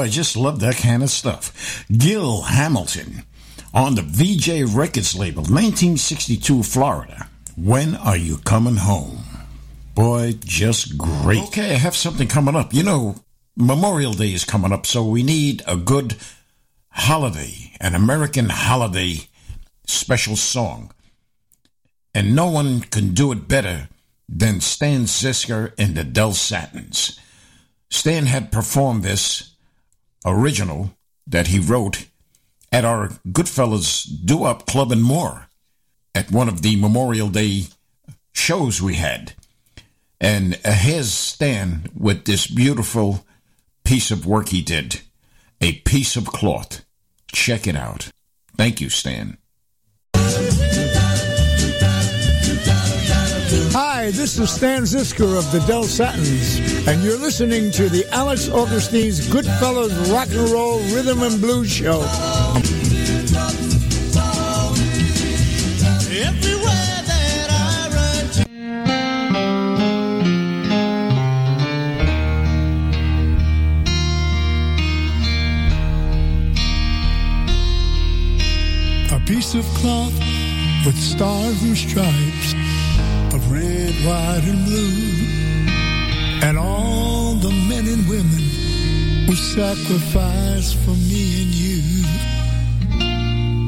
I 0.00 0.08
just 0.08 0.36
love 0.36 0.60
that 0.60 0.76
kind 0.76 1.02
of 1.02 1.10
stuff. 1.10 1.84
Gil 1.90 2.42
Hamilton 2.42 3.24
on 3.72 3.94
the 3.94 4.02
Vee-Jay 4.02 4.64
Records 4.64 5.16
label, 5.16 5.42
1962, 5.42 6.62
Florida. 6.62 7.28
When 7.56 7.94
are 7.96 8.16
you 8.16 8.38
coming 8.38 8.76
home? 8.76 9.24
Boy, 9.94 10.34
just 10.44 10.96
great. 10.96 11.42
Okay, 11.44 11.74
I 11.74 11.78
have 11.78 11.94
something 11.94 12.26
coming 12.26 12.56
up. 12.56 12.72
You 12.72 12.82
know, 12.82 13.16
Memorial 13.56 14.14
Day 14.14 14.32
is 14.32 14.44
coming 14.44 14.72
up, 14.72 14.86
so 14.86 15.04
we 15.04 15.22
need 15.22 15.62
a 15.66 15.76
good 15.76 16.16
holiday, 16.88 17.72
an 17.80 17.94
American 17.94 18.48
holiday 18.48 19.28
special 19.86 20.36
song. 20.36 20.92
And 22.14 22.34
no 22.34 22.50
one 22.50 22.80
can 22.80 23.14
do 23.14 23.30
it 23.32 23.46
better 23.46 23.88
than 24.28 24.60
Stan 24.60 25.02
Zizka 25.02 25.72
and 25.78 25.94
the 25.94 26.04
Del 26.04 26.32
Satins. 26.32 27.18
Stan 27.90 28.26
had 28.26 28.52
performed 28.52 29.02
this 29.02 29.49
original 30.24 30.94
that 31.26 31.48
he 31.48 31.58
wrote 31.58 32.06
at 32.72 32.84
our 32.84 33.08
Goodfellas 33.28 34.06
Doo-Wop 34.24 34.66
Club 34.66 34.92
and 34.92 35.02
More 35.02 35.48
at 36.14 36.30
one 36.30 36.48
of 36.48 36.62
the 36.62 36.76
Memorial 36.76 37.28
Day 37.28 37.64
shows 38.32 38.80
we 38.80 38.94
had. 38.94 39.34
And 40.20 40.58
uh, 40.64 40.72
stand 41.02 41.90
with 41.96 42.24
this 42.24 42.46
beautiful 42.46 43.24
piece 43.84 44.10
of 44.10 44.26
work 44.26 44.50
he 44.50 44.62
did 44.62 45.00
A 45.60 45.72
Piece 45.80 46.16
of 46.16 46.26
Cloth. 46.26 46.84
Check 47.32 47.66
it 47.66 47.76
out. 47.76 48.10
Thank 48.56 48.80
you, 48.80 48.90
Stan. 48.90 49.38
Hi, 54.00 54.10
this 54.10 54.38
is 54.38 54.50
Stan 54.50 54.84
Zizka 54.84 55.36
of 55.36 55.52
the 55.52 55.60
Del 55.66 55.84
Satins, 55.84 56.58
and 56.88 57.02
you're 57.04 57.18
listening 57.18 57.70
to 57.72 57.90
the 57.90 58.06
Alex 58.10 58.48
Augustine's 58.48 59.28
Goodfellas 59.28 60.10
Rock 60.10 60.28
and 60.28 60.48
Roll 60.48 60.78
Rhythm 60.94 61.22
and 61.22 61.38
Blues 61.38 61.70
Show. 61.70 62.00
Everywhere 66.08 67.02
that 67.10 67.50
I 67.52 67.90
run. 79.12 79.20
A 79.20 79.20
piece 79.26 79.54
of 79.54 79.66
cloth 79.74 80.18
with 80.86 80.98
stars 80.98 81.62
and 81.62 81.76
stripes 81.76 81.98
of 81.98 82.06
red, 82.06 82.29
white, 84.04 84.44
and 84.44 84.64
blue. 84.64 85.28
And 86.42 86.58
all 86.58 87.34
the 87.34 87.50
men 87.68 87.86
and 87.86 88.08
women 88.08 88.44
who 89.26 89.34
sacrificed 89.34 90.76
for 90.84 90.96
me 91.10 91.42
and 91.42 91.54
you. 91.54 92.04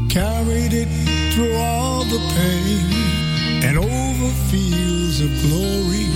Carried 0.08 0.72
it 0.72 0.88
through 1.32 1.54
all 1.56 2.04
the 2.04 2.18
pain 2.36 3.12
and 3.64 3.78
over 3.78 4.28
fields 4.50 5.20
of 5.20 5.30
glory 5.46 6.08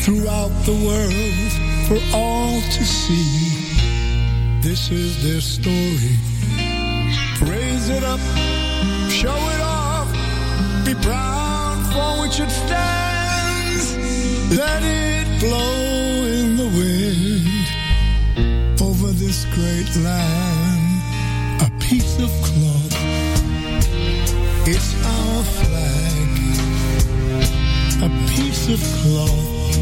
throughout 0.00 0.52
the 0.64 0.76
world 0.88 1.52
for 1.86 2.00
all 2.16 2.60
to 2.60 2.84
see. 2.84 4.60
This 4.60 4.90
is 4.90 5.22
their 5.22 5.40
story. 5.40 6.16
Raise 7.42 7.88
it 7.90 8.04
up, 8.04 8.20
show 9.10 9.34
it 9.34 9.62
be 9.62 9.71
for 11.92 12.20
which 12.22 12.40
it 12.40 12.50
stands. 12.50 13.96
Let 14.56 14.82
it 14.82 15.26
blow 15.40 16.24
in 16.38 16.56
the 16.56 16.68
wind 16.78 17.66
over 18.80 19.12
this 19.12 19.44
great 19.56 19.90
land. 20.04 21.02
A 21.62 21.70
piece 21.80 22.18
of 22.18 22.30
cloth, 22.46 22.94
it's 24.66 24.94
our 25.16 25.44
flag. 25.58 26.28
A 28.02 28.08
piece 28.32 28.68
of 28.68 28.80
cloth, 29.00 29.76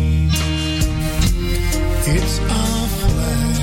it's 2.07 2.39
our 2.41 2.89
flag. 3.01 3.57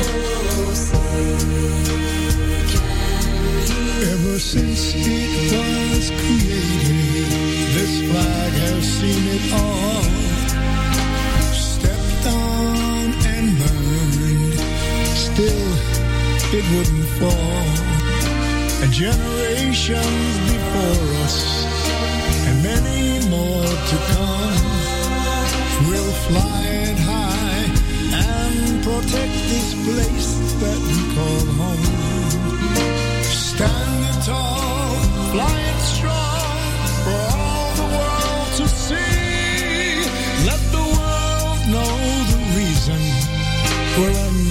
Oh, 0.00 0.04
Ever 4.00 4.38
since 4.38 4.94
it 4.94 5.50
was 5.50 6.10
created, 6.10 7.26
this 7.74 7.94
flag 8.08 8.52
has 8.52 8.84
seen 8.86 9.24
it 9.26 9.52
all. 9.52 10.02
Stepped 11.52 12.26
on 12.26 13.10
and 13.26 13.58
burned, 13.58 14.54
still 15.18 15.70
it 16.54 16.64
wouldn't 16.76 17.08
fall. 17.18 17.66
And 18.82 18.92
generations 18.92 20.34
before 20.46 21.06
us, 21.26 21.66
and 22.46 22.62
many 22.62 23.28
more 23.28 23.66
to 23.66 23.96
come, 24.14 24.58
will 25.90 26.12
fly 26.28 26.66
it 26.86 26.98
high 27.00 27.66
and 28.14 28.80
protect 28.84 29.34
this 29.50 29.74
place 29.86 30.30
that 30.62 30.78
we 30.86 31.14
call 31.16 31.46
home. 31.58 32.07
Standing 33.58 34.22
tall, 34.22 34.94
strong 35.82 36.58
for 37.02 37.22
all 37.36 37.74
the 37.74 37.88
world 37.96 38.48
to 38.58 38.68
see. 38.68 39.98
Let 40.46 40.62
the 40.70 40.86
world 40.94 41.60
know 41.66 41.92
the 42.30 42.38
reason 42.54 43.00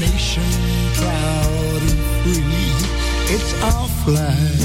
nation 0.01 0.43
proud 0.95 1.81
and 1.89 1.99
free. 2.19 2.67
It's 3.33 3.53
our 3.63 3.87
flag, 4.03 4.59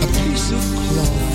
a 0.00 0.06
piece 0.22 0.52
of 0.52 0.62
cloth. 0.86 1.27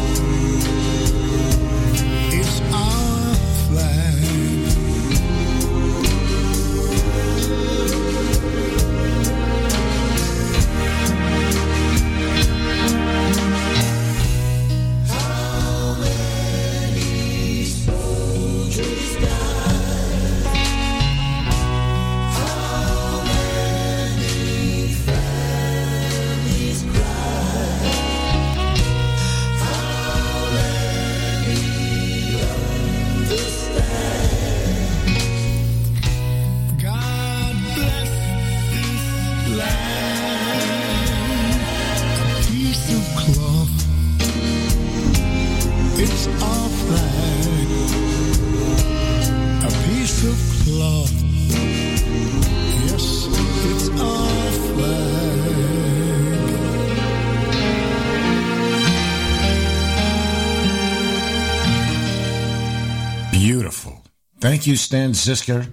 Beautiful. 63.44 64.02
Thank 64.39 64.68
you, 64.68 64.78
Stan 64.78 65.12
Zizka 65.12 65.68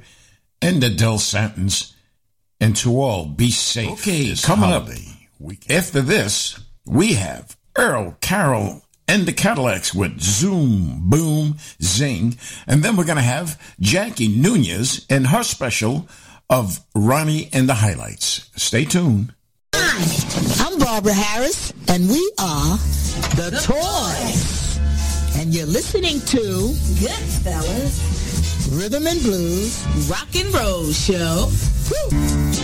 and 0.60 0.82
the 0.82 0.90
Del 0.90 1.18
Satins. 1.18 1.94
And 2.60 2.74
to 2.78 3.00
all, 3.00 3.26
be 3.26 3.52
safe. 3.52 3.92
Okay, 3.92 4.24
this 4.24 4.44
coming 4.44 4.72
up. 4.72 4.88
holiday 4.88 5.56
After 5.70 6.00
this, 6.00 6.58
we 6.84 7.12
have 7.12 7.56
Earl 7.78 8.16
Carroll 8.20 8.82
and 9.06 9.24
the 9.24 9.32
Cadillacs 9.32 9.94
with 9.94 10.20
Zoom, 10.20 11.08
Boom, 11.08 11.58
Zing. 11.80 12.36
And 12.66 12.82
then 12.82 12.96
we're 12.96 13.04
going 13.04 13.18
to 13.18 13.22
have 13.22 13.56
Jackie 13.78 14.26
Nunez 14.26 15.06
and 15.08 15.28
her 15.28 15.44
special 15.44 16.08
of 16.50 16.80
Ronnie 16.96 17.50
and 17.52 17.68
the 17.68 17.74
Highlights. 17.74 18.50
Stay 18.56 18.84
tuned. 18.84 19.32
Hi, 19.76 20.66
I'm 20.66 20.76
Barbara 20.80 21.12
Harris, 21.12 21.72
and 21.86 22.08
we 22.08 22.32
are 22.40 22.76
the 23.36 23.60
Toys. 23.62 24.69
And 25.36 25.54
you're 25.54 25.66
listening 25.66 26.20
to 26.20 26.74
good 27.00 27.24
fellas, 27.42 28.68
Rhythm 28.72 29.06
and 29.06 29.20
Blues 29.22 29.84
Rock 30.08 30.34
and 30.36 30.52
Roll 30.54 30.92
Show. 30.92 31.50
Woo! 31.90 32.60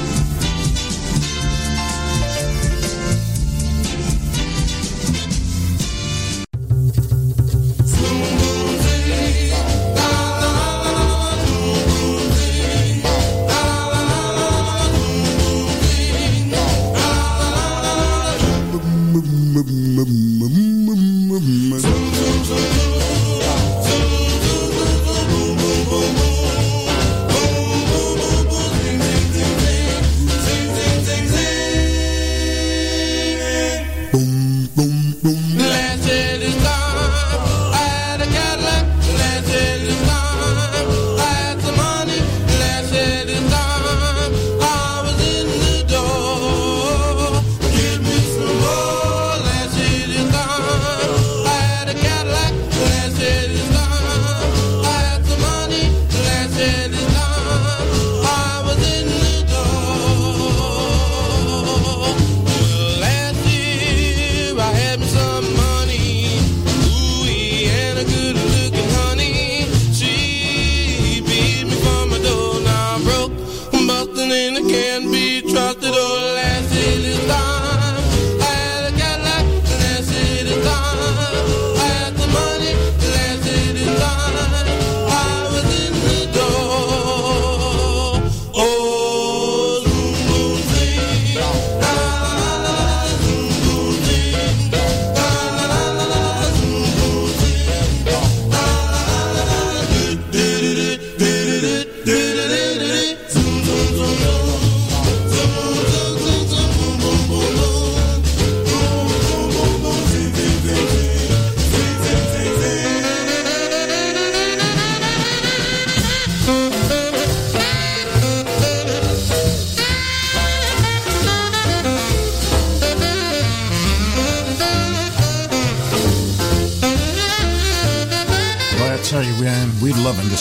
mm 20.07 20.26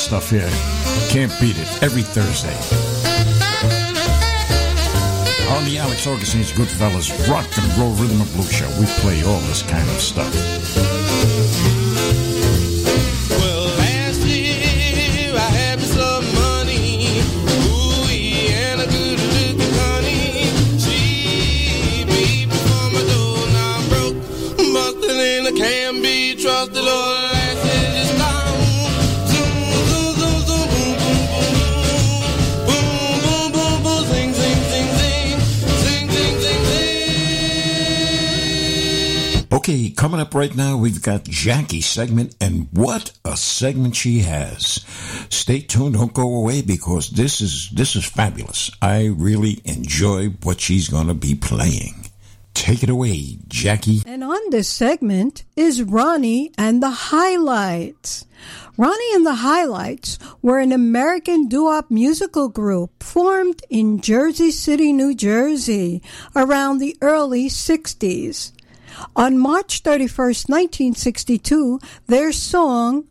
stuff 0.06 0.30
here. 0.30 0.48
Can't 1.10 1.34
beat 1.42 1.58
it. 1.58 1.82
Every 1.82 2.04
Thursday. 2.04 2.54
On 5.50 5.66
the 5.66 5.80
Alex 5.80 6.06
Augustine's 6.06 6.52
Goodfellas 6.52 7.10
Rock 7.28 7.48
and 7.58 7.78
Roll 7.78 7.92
Rhythm 7.94 8.22
and 8.22 8.32
Blues 8.34 8.52
Show, 8.52 8.70
we 8.80 8.86
play 9.02 9.24
all 9.24 9.40
this 9.42 9.64
kind 9.64 9.90
of 9.90 10.00
stuff. 10.00 10.55
Coming 39.96 40.20
up 40.20 40.34
right 40.34 40.56
now, 40.56 40.78
we've 40.78 41.02
got 41.02 41.24
Jackie's 41.24 41.86
segment, 41.86 42.36
and 42.40 42.68
what 42.72 43.12
a 43.24 43.38
segment 43.38 43.96
she 43.96 44.20
has. 44.20 44.86
Stay 45.30 45.60
tuned, 45.60 45.96
don't 45.96 46.14
go 46.14 46.36
away 46.36 46.62
because 46.62 47.10
this 47.10 47.42
is 47.42 47.70
this 47.72 47.96
is 47.96 48.06
fabulous. 48.06 48.72
I 48.82 49.06
really 49.06 49.62
enjoy 49.66 50.30
what 50.44 50.62
she's 50.62 50.90
to 50.90 51.14
be 51.14 51.36
playing. 51.36 52.10
Take 52.54 52.84
it 52.84 52.90
away, 52.90 53.38
Jackie. 53.48 54.02
And 54.06 54.24
on 54.24 54.50
this 54.50 54.70
segment 54.70 55.44
is 55.56 55.84
Ronnie 55.84 56.52
and 56.58 56.82
the 56.82 56.90
Highlights. 56.90 58.26
Ronnie 58.78 59.14
and 59.14 59.26
the 59.26 59.36
Highlights 59.36 60.18
were 60.42 60.60
an 60.60 60.72
American 60.72 61.48
doo-wop 61.48 61.92
musical 61.92 62.50
group 62.50 63.04
formed 63.04 63.62
in 63.70 64.02
Jersey 64.02 64.52
City, 64.52 64.94
New 64.94 65.14
Jersey 65.14 66.02
around 66.36 66.80
the 66.80 66.98
early 67.02 67.50
60s. 67.50 68.52
On 69.16 69.38
March 69.38 69.84
31st, 69.84 70.50
1962, 70.50 71.80
their 72.08 72.32
song 72.32 73.06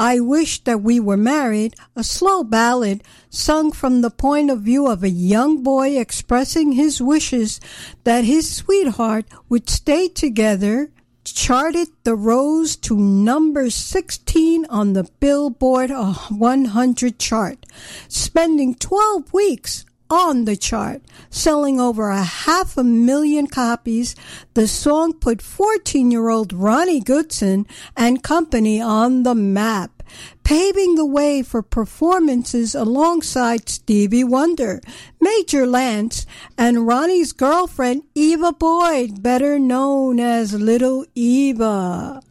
I 0.00 0.20
Wish 0.20 0.62
That 0.62 0.80
We 0.80 1.00
Were 1.00 1.16
Married, 1.16 1.74
a 1.96 2.04
slow 2.04 2.44
ballad 2.44 3.02
sung 3.30 3.72
from 3.72 4.00
the 4.00 4.10
point 4.10 4.48
of 4.48 4.60
view 4.60 4.86
of 4.86 5.02
a 5.02 5.10
young 5.10 5.64
boy 5.64 5.98
expressing 5.98 6.72
his 6.72 7.02
wishes 7.02 7.58
that 8.04 8.22
his 8.22 8.54
sweetheart 8.54 9.24
would 9.48 9.68
stay 9.68 10.06
together, 10.06 10.92
charted 11.24 11.88
the 12.04 12.14
rose 12.14 12.76
to 12.76 12.96
number 12.96 13.70
16 13.70 14.66
on 14.66 14.92
the 14.92 15.10
Billboard 15.18 15.90
uh, 15.90 16.12
100 16.12 17.18
chart, 17.18 17.66
spending 18.06 18.76
12 18.76 19.32
weeks 19.32 19.84
on 20.10 20.44
the 20.44 20.56
chart, 20.56 21.02
selling 21.30 21.80
over 21.80 22.10
a 22.10 22.22
half 22.22 22.76
a 22.76 22.84
million 22.84 23.46
copies. 23.46 24.14
The 24.54 24.68
song 24.68 25.14
put 25.14 25.42
14 25.42 26.10
year 26.10 26.28
old 26.28 26.52
Ronnie 26.52 27.00
Goodson 27.00 27.66
and 27.96 28.22
company 28.22 28.80
on 28.80 29.22
the 29.22 29.34
map, 29.34 30.02
paving 30.44 30.94
the 30.94 31.06
way 31.06 31.42
for 31.42 31.62
performances 31.62 32.74
alongside 32.74 33.68
Stevie 33.68 34.24
Wonder, 34.24 34.80
Major 35.20 35.66
Lance, 35.66 36.24
and 36.56 36.86
Ronnie's 36.86 37.32
girlfriend 37.32 38.02
Eva 38.14 38.52
Boyd, 38.52 39.22
better 39.22 39.58
known 39.58 40.20
as 40.20 40.54
Little 40.54 41.04
Eva. 41.14 42.22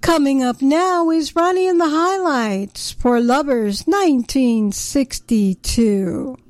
Coming 0.00 0.42
up 0.42 0.62
now 0.62 1.10
is 1.10 1.36
Ronnie 1.36 1.68
and 1.68 1.78
the 1.78 1.90
Highlights 1.90 2.90
for 2.90 3.20
Lovers 3.20 3.86
1962. 3.86 6.49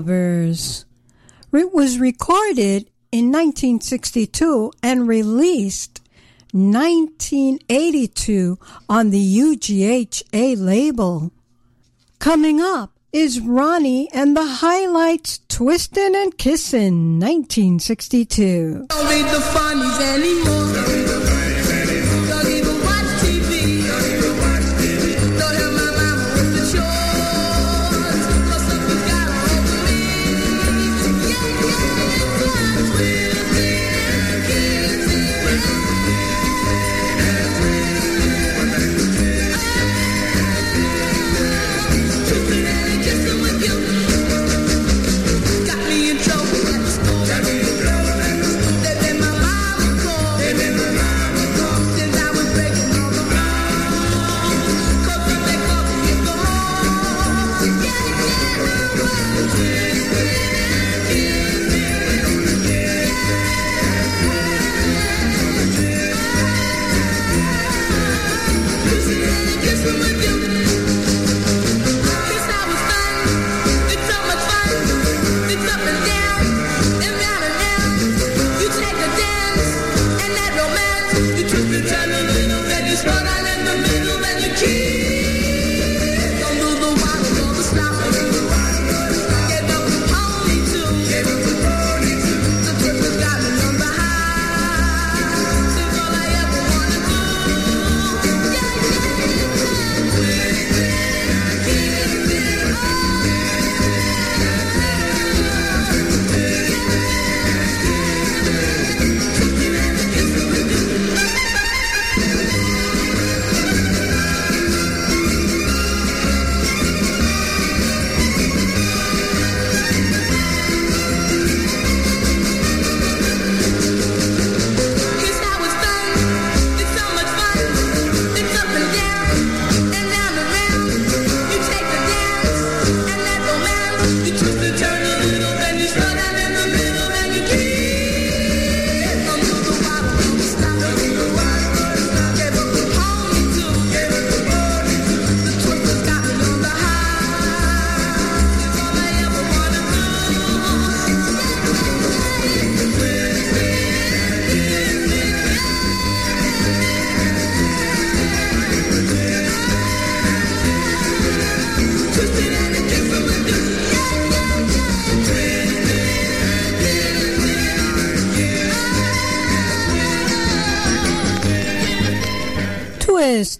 Lovers. 0.00 0.86
It 1.52 1.74
was 1.74 1.98
recorded 1.98 2.88
in 3.12 3.30
1962 3.30 4.72
and 4.82 5.06
released 5.06 6.00
1982 6.52 8.58
on 8.88 9.10
the 9.10 9.38
UGHA 9.38 10.56
label. 10.58 11.30
Coming 12.18 12.62
up 12.62 12.92
is 13.12 13.40
Ronnie 13.40 14.08
and 14.14 14.34
the 14.34 14.46
Highlights 14.46 15.40
Twistin' 15.48 16.14
and 16.14 16.38
Kissin' 16.38 17.20
1962. 17.20 18.86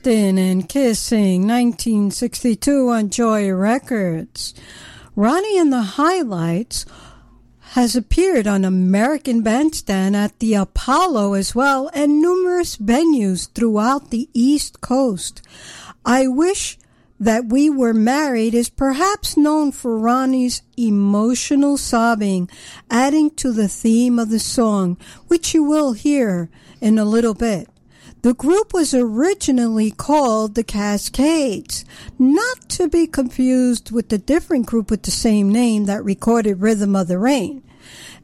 Twistin' 0.03 0.39
and 0.39 0.67
Kissing, 0.67 1.43
1962 1.43 2.89
on 2.89 3.11
Joy 3.11 3.53
Records. 3.53 4.55
Ronnie 5.15 5.59
and 5.59 5.71
the 5.71 5.83
Hi-Lites 5.83 6.87
has 7.73 7.95
appeared 7.95 8.47
on 8.47 8.65
American 8.65 9.43
Bandstand 9.43 10.17
at 10.17 10.39
the 10.39 10.55
Apollo 10.55 11.35
as 11.35 11.55
well 11.55 11.91
and 11.93 12.23
numerous 12.23 12.79
venues 12.79 13.53
throughout 13.53 14.11
the 14.11 14.31
East 14.33 14.81
Coast. 14.81 15.43
I 16.03 16.27
wish 16.29 16.79
that 17.19 17.47
we 17.47 17.69
were 17.69 17.93
married 17.93 18.55
is 18.55 18.71
perhaps 18.71 19.37
known 19.37 19.71
for 19.71 19.99
Ronnie's 19.99 20.63
emotional 20.79 21.77
sobbing, 21.77 22.49
adding 22.91 23.31
to 23.33 23.53
the 23.53 23.69
theme 23.69 24.19
of 24.19 24.31
the 24.31 24.41
song, 24.41 24.97
which 25.29 25.53
you 25.53 25.63
will 25.63 25.93
hear 25.93 26.49
in 26.81 26.99
a 26.99 27.05
little 27.05 27.35
bit. 27.35 27.69
The 28.23 28.35
group 28.35 28.75
was 28.75 28.93
originally 28.93 29.91
called 29.91 30.55
the 30.55 30.63
Cascades, 30.63 31.87
not 32.19 32.69
to 32.69 32.87
be 32.87 33.07
confused 33.07 33.91
with 33.91 34.11
the 34.11 34.19
different 34.19 34.67
group 34.67 34.91
with 34.91 35.05
the 35.05 35.11
same 35.11 35.51
name 35.51 35.87
that 35.87 36.05
recorded 36.05 36.61
Rhythm 36.61 36.95
of 36.95 37.09
the 37.09 37.19
Rain. 37.19 37.63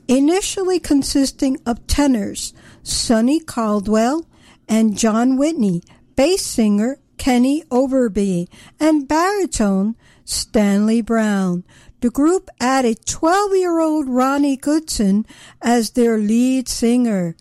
Initially 0.07 0.79
consisting 0.79 1.57
of 1.65 1.87
tenors 1.87 2.53
Sonny 2.83 3.41
Caldwell 3.41 4.27
and 4.69 4.99
John 4.99 5.39
Whitney, 5.39 5.83
bass 6.15 6.45
singer 6.45 6.99
Kenny 7.17 7.63
Overby, 7.71 8.49
and 8.79 9.09
baritone 9.09 9.97
Stanley 10.27 11.01
Brown. 11.01 11.65
The 12.01 12.11
group 12.11 12.51
added 12.61 13.07
12 13.07 13.57
year 13.57 13.81
old 13.81 14.09
Ronnie 14.09 14.59
Goodson 14.59 15.25
as 15.63 15.91
their 15.93 16.19
lead 16.19 16.69
singer. 16.69 17.35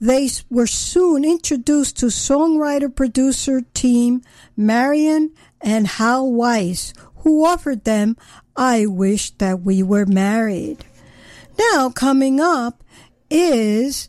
They 0.00 0.30
were 0.48 0.66
soon 0.66 1.24
introduced 1.24 1.98
to 1.98 2.06
songwriter 2.06 2.92
producer 2.94 3.60
team 3.74 4.22
Marion 4.56 5.32
and 5.60 5.86
Hal 5.86 6.32
Weiss, 6.32 6.94
who 7.16 7.44
offered 7.44 7.84
them 7.84 8.16
I 8.56 8.86
Wish 8.86 9.32
That 9.32 9.60
We 9.60 9.82
Were 9.82 10.06
Married. 10.06 10.86
Now, 11.58 11.90
coming 11.90 12.40
up 12.40 12.82
is 13.28 14.08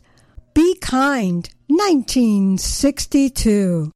Be 0.54 0.74
Kind, 0.76 1.50
1962. 1.68 3.92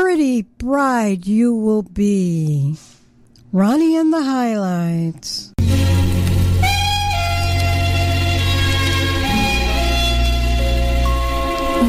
pretty 0.00 0.42
bride 0.42 1.26
you 1.26 1.52
will 1.52 1.82
be. 1.82 2.76
Ronnie 3.50 3.96
and 3.96 4.12
the 4.12 4.22
Hi-Lites. 4.22 5.52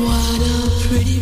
What 0.08 0.42
a 0.42 0.88
pretty 0.88 1.19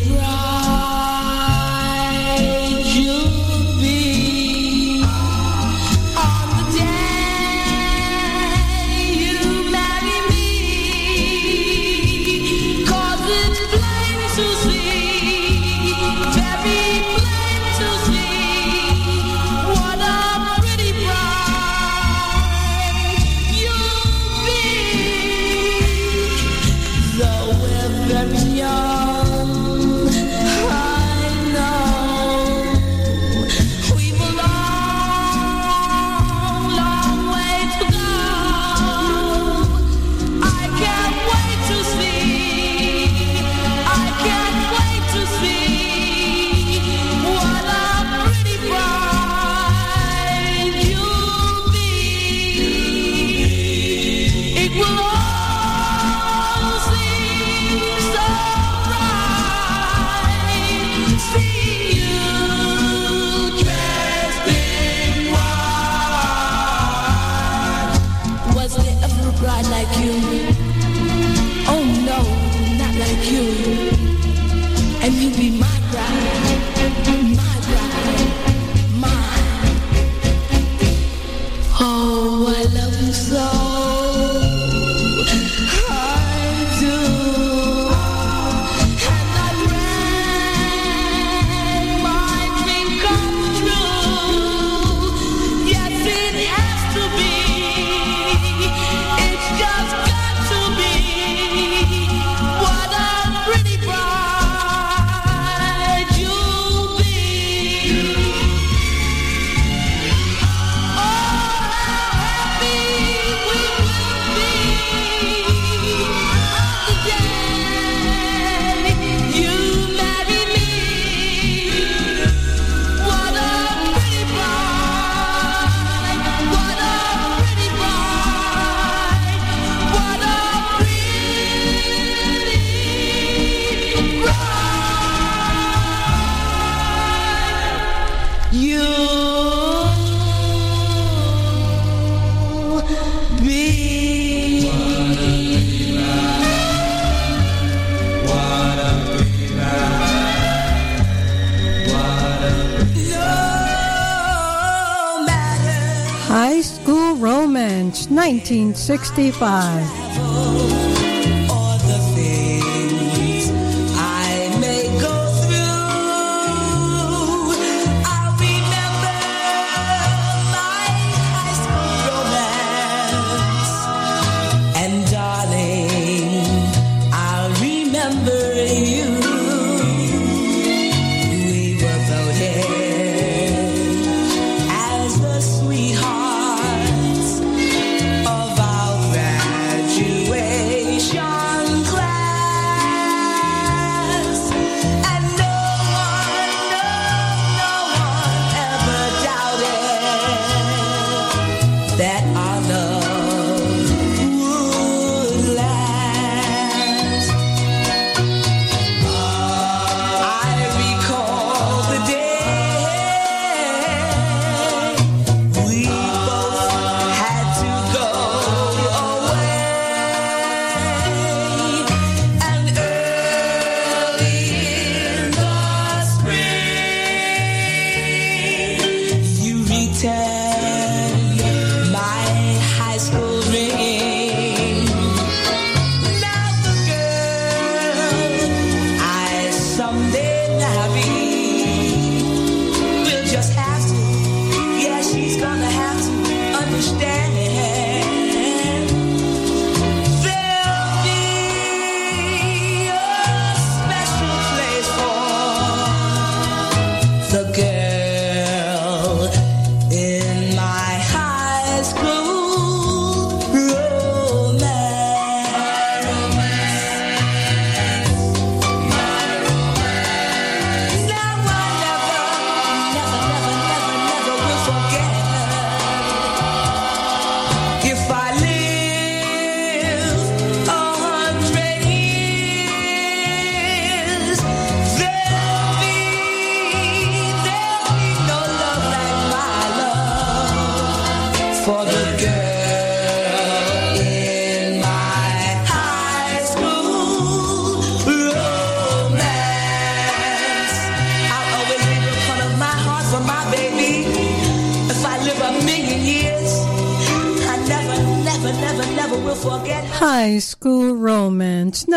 65. 158.88 160.06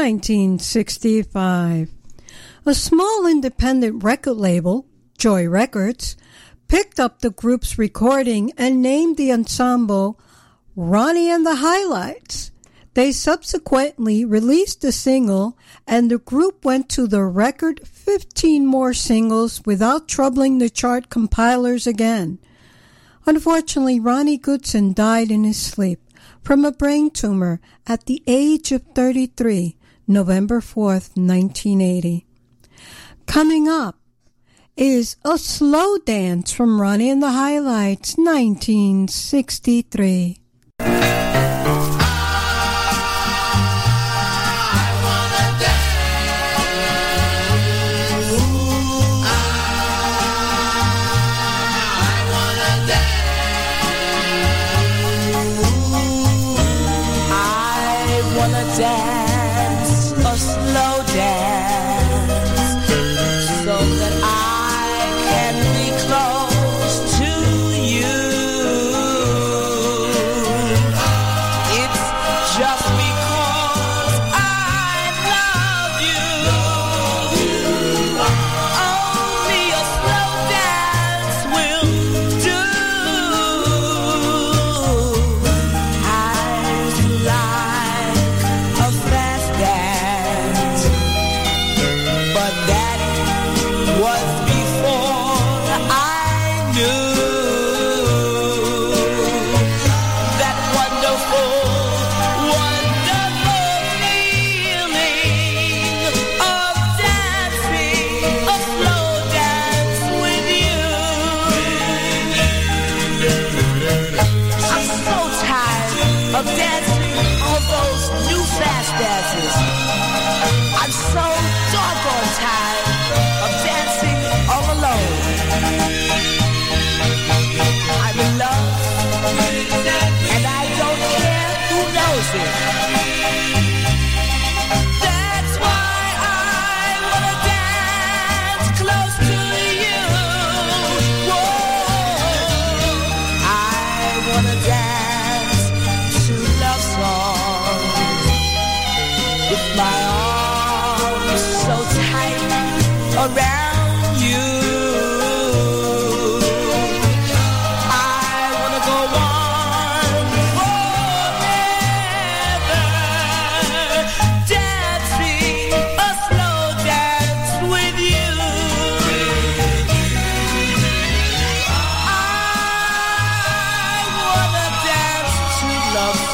1965. 0.01 1.90
A 2.64 2.74
small 2.74 3.27
independent 3.27 4.02
record 4.02 4.39
label, 4.39 4.86
Joy 5.18 5.47
Records, 5.47 6.16
picked 6.68 6.98
up 6.98 7.18
the 7.18 7.28
group's 7.28 7.77
recording 7.77 8.51
and 8.56 8.81
named 8.81 9.18
the 9.18 9.31
ensemble 9.31 10.18
Ronnie 10.74 11.31
and 11.31 11.44
the 11.44 11.56
Hi-Lites. 11.56 12.51
They 12.94 13.12
subsequently 13.12 14.24
released 14.24 14.81
the 14.81 14.90
single, 14.90 15.59
and 15.86 16.10
the 16.10 16.16
group 16.16 16.64
went 16.64 16.89
to 16.90 17.06
the 17.06 17.24
record 17.24 17.86
15 17.86 18.64
more 18.64 18.94
singles 18.94 19.60
without 19.66 20.09
troubling 20.09 20.56
the 20.59 20.70
chart 20.70 21.10
compilers 21.10 21.86
again. 21.86 22.39
Unfortunately, 23.27 24.01
Ronnie 24.01 24.39
Goodson 24.39 24.94
died 24.94 25.31
in 25.31 25.44
his 25.44 25.60
sleep 25.60 26.01
from 26.43 26.64
a 26.64 26.72
brain 26.72 27.10
tumor 27.10 27.60
at 27.86 28.06
the 28.06 28.22
age 28.27 28.72
of 28.72 28.82
33, 28.94 29.77
November 30.10 30.60
4th, 30.60 31.16
1980. 31.16 32.26
Coming 33.26 33.68
up 33.68 33.96
is 34.76 35.14
a 35.24 35.38
slow 35.38 35.98
dance 35.98 36.50
from 36.50 36.80
Ronnie 36.80 37.10
and 37.10 37.22
the 37.22 37.30
Hi-Lites, 37.30 38.16
1963. 38.16 40.40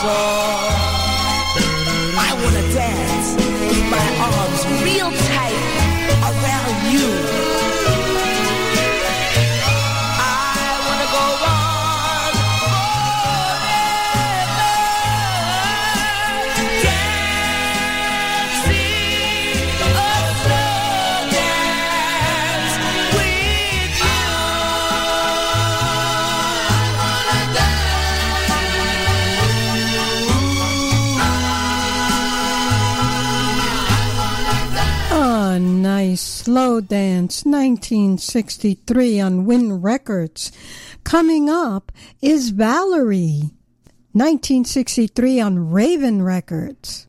Songs. 0.02 1.56
I 2.18 2.30
wanna 2.42 2.64
dance 2.72 3.28
with 3.68 3.90
my 3.90 4.06
arms 4.24 4.35
slow 36.16 36.80
dance, 36.80 37.44
1963 37.44 39.20
on 39.20 39.44
Win 39.46 39.80
Records. 39.80 40.52
Coming 41.04 41.48
up 41.48 41.92
is 42.20 42.50
Valerie, 42.50 43.50
1963 44.12 45.40
on 45.40 45.70
Raven 45.70 46.22
Records. 46.22 47.04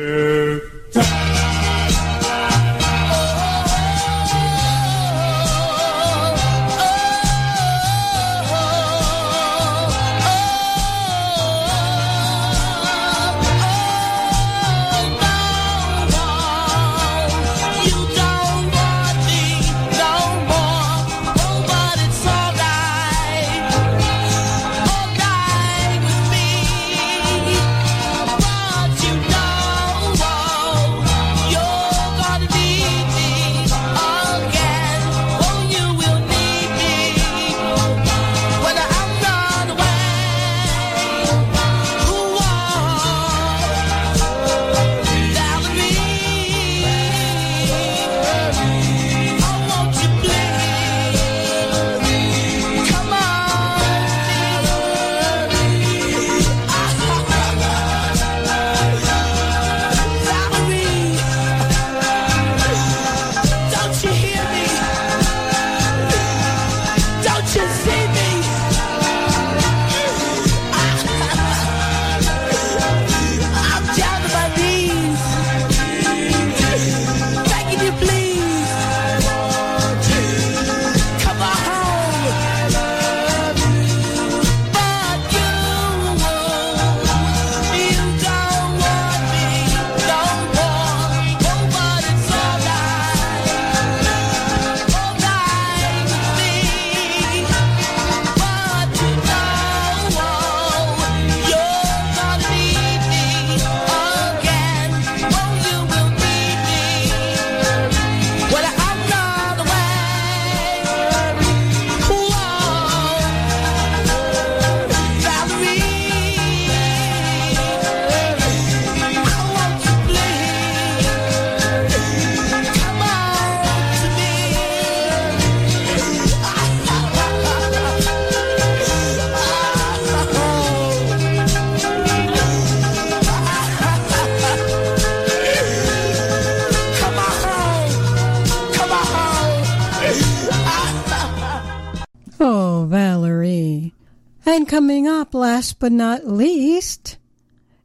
But 145.80 145.92
not 145.92 146.28
least, 146.28 147.18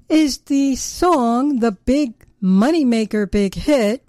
is 0.08 0.38
the 0.38 0.76
song, 0.76 1.60
the 1.60 1.72
big 1.72 2.14
moneymaker, 2.42 3.30
big 3.30 3.54
hit, 3.54 4.04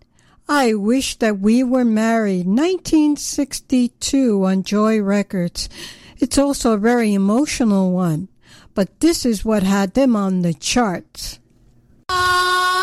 I 0.48 0.74
Wish 0.74 1.18
That 1.20 1.40
We 1.40 1.64
Were 1.64 1.86
Married, 1.86 2.46
1962 2.46 4.46
on 4.46 4.64
Joy 4.64 5.02
Records. 5.02 5.70
It's 6.18 6.38
also 6.38 6.74
a 6.74 6.78
very 6.78 7.14
emotional 7.14 7.92
one, 7.92 8.28
but 8.74 9.00
this 9.00 9.26
is 9.26 9.46
what 9.46 9.64
had 9.64 9.94
them 9.94 10.16
on 10.16 10.42
the 10.42 10.54
charts. 10.54 11.40
that 12.10 12.83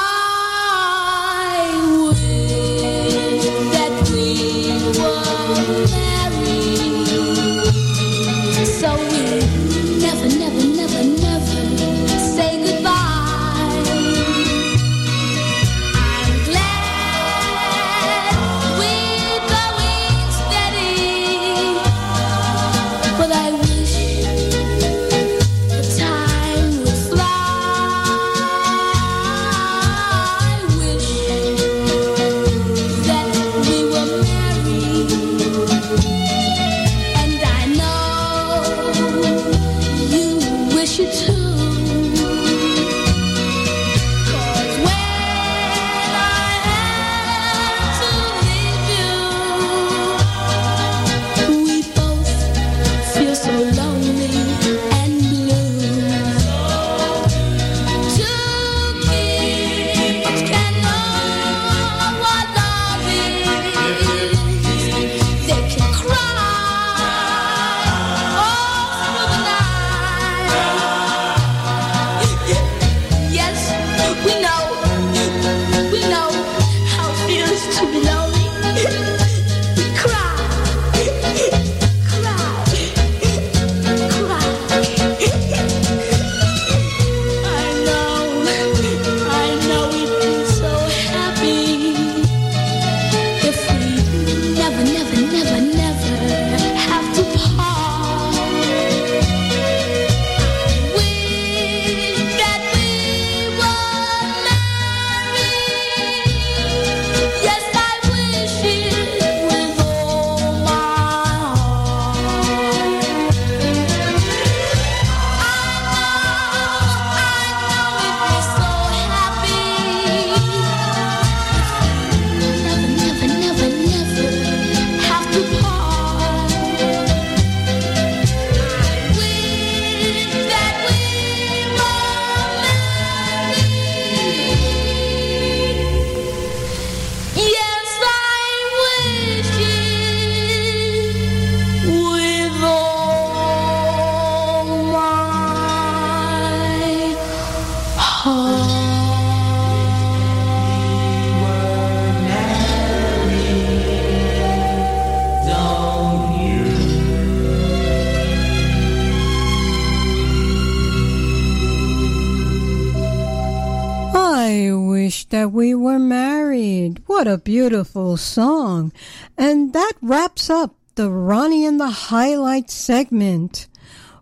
beautiful 167.60 168.16
song. 168.16 168.90
And 169.36 169.74
that 169.74 169.92
wraps 170.00 170.48
up 170.48 170.74
the 170.94 171.10
Ronnie 171.10 171.66
and 171.66 171.78
the 171.78 171.90
Hi-Lite 171.90 172.70
segment. 172.70 173.68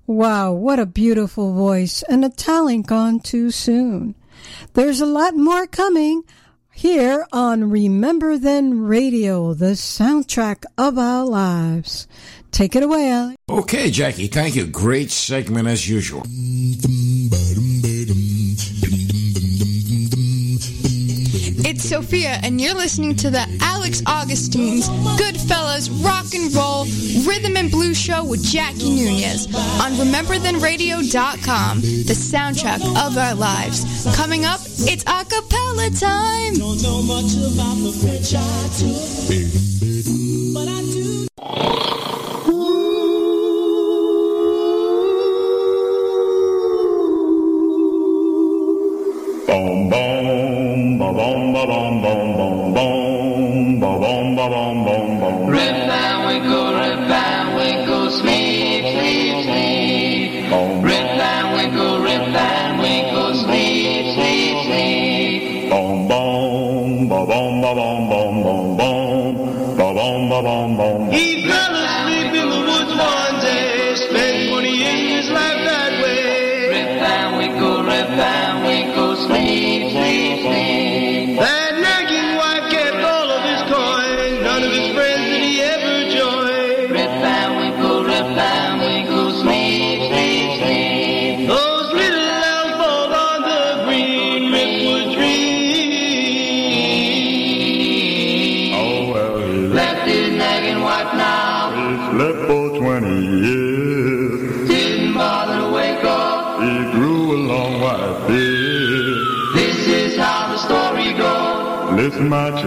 Wow, 0.09 0.55
what 0.55 0.81
a 0.81 0.87
beautiful 0.87 1.55
voice 1.55 2.03
and 2.09 2.25
a 2.25 2.31
talent 2.31 2.89
gone 2.89 3.21
too 3.21 3.53
soon. 3.53 4.17
There's 4.75 5.01
a 5.01 5.07
lot 5.07 5.37
more 5.37 5.69
coming 5.69 6.25
here 6.73 7.29
on 7.33 7.71
Remember 7.71 8.39
Then 8.39 8.81
Radio, 8.81 9.55
the 9.55 9.77
soundtrack 9.77 10.65
of 10.77 10.99
our 10.99 11.25
lives. 11.25 12.09
Take 12.51 12.75
it 12.75 12.83
away, 12.83 13.09
Alex. 13.09 13.37
Okay, 13.49 13.89
Jackie, 13.93 14.27
thank 14.27 14.57
you. 14.57 14.67
Great 14.67 15.13
segment 15.13 15.69
as 15.69 15.89
usual. 15.89 16.25
Sophia, 21.89 22.39
and 22.43 22.61
you're 22.61 22.75
listening 22.75 23.17
to 23.17 23.31
the 23.31 23.47
Alex 23.63 24.03
Augustine's 24.05 24.91
Goodfellas 25.19 25.89
Rock 26.05 26.27
and 26.35 26.55
Roll 26.55 26.85
Rhythm 27.27 27.57
and 27.57 27.71
Blues 27.71 27.97
Show 27.97 28.25
with 28.25 28.43
Jackie 28.45 28.91
Nunez 28.91 29.47
on 29.81 29.93
RememberThenRadio.com, 29.93 31.81
the 31.81 32.13
soundtrack 32.13 32.83
of 33.07 33.17
our 33.17 33.35
lives. 33.35 34.07
Coming 34.15 34.45
up, 34.45 34.61
it's 34.81 35.03
a 35.05 35.25
cappella 35.25 35.89
time. 35.89 36.57
Don't 36.59 36.83
know 36.83 37.01
much 37.01 37.33
about 37.33 37.79
the 37.81 37.93
French 38.03 38.35
I 38.37 38.69
took, 38.77 39.01
but 40.53 40.69
I 40.69 40.83
do. 40.93 42.18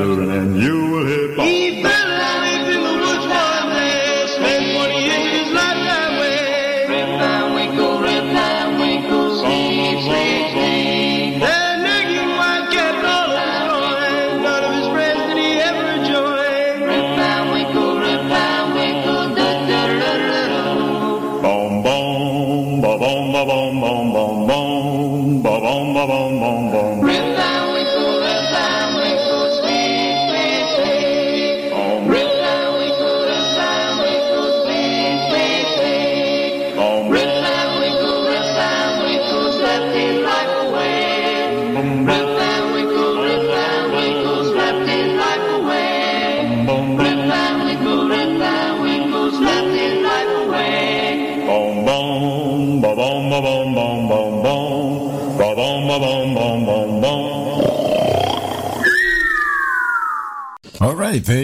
Children, 0.02 0.32
and 0.32 0.60
you 0.60 0.81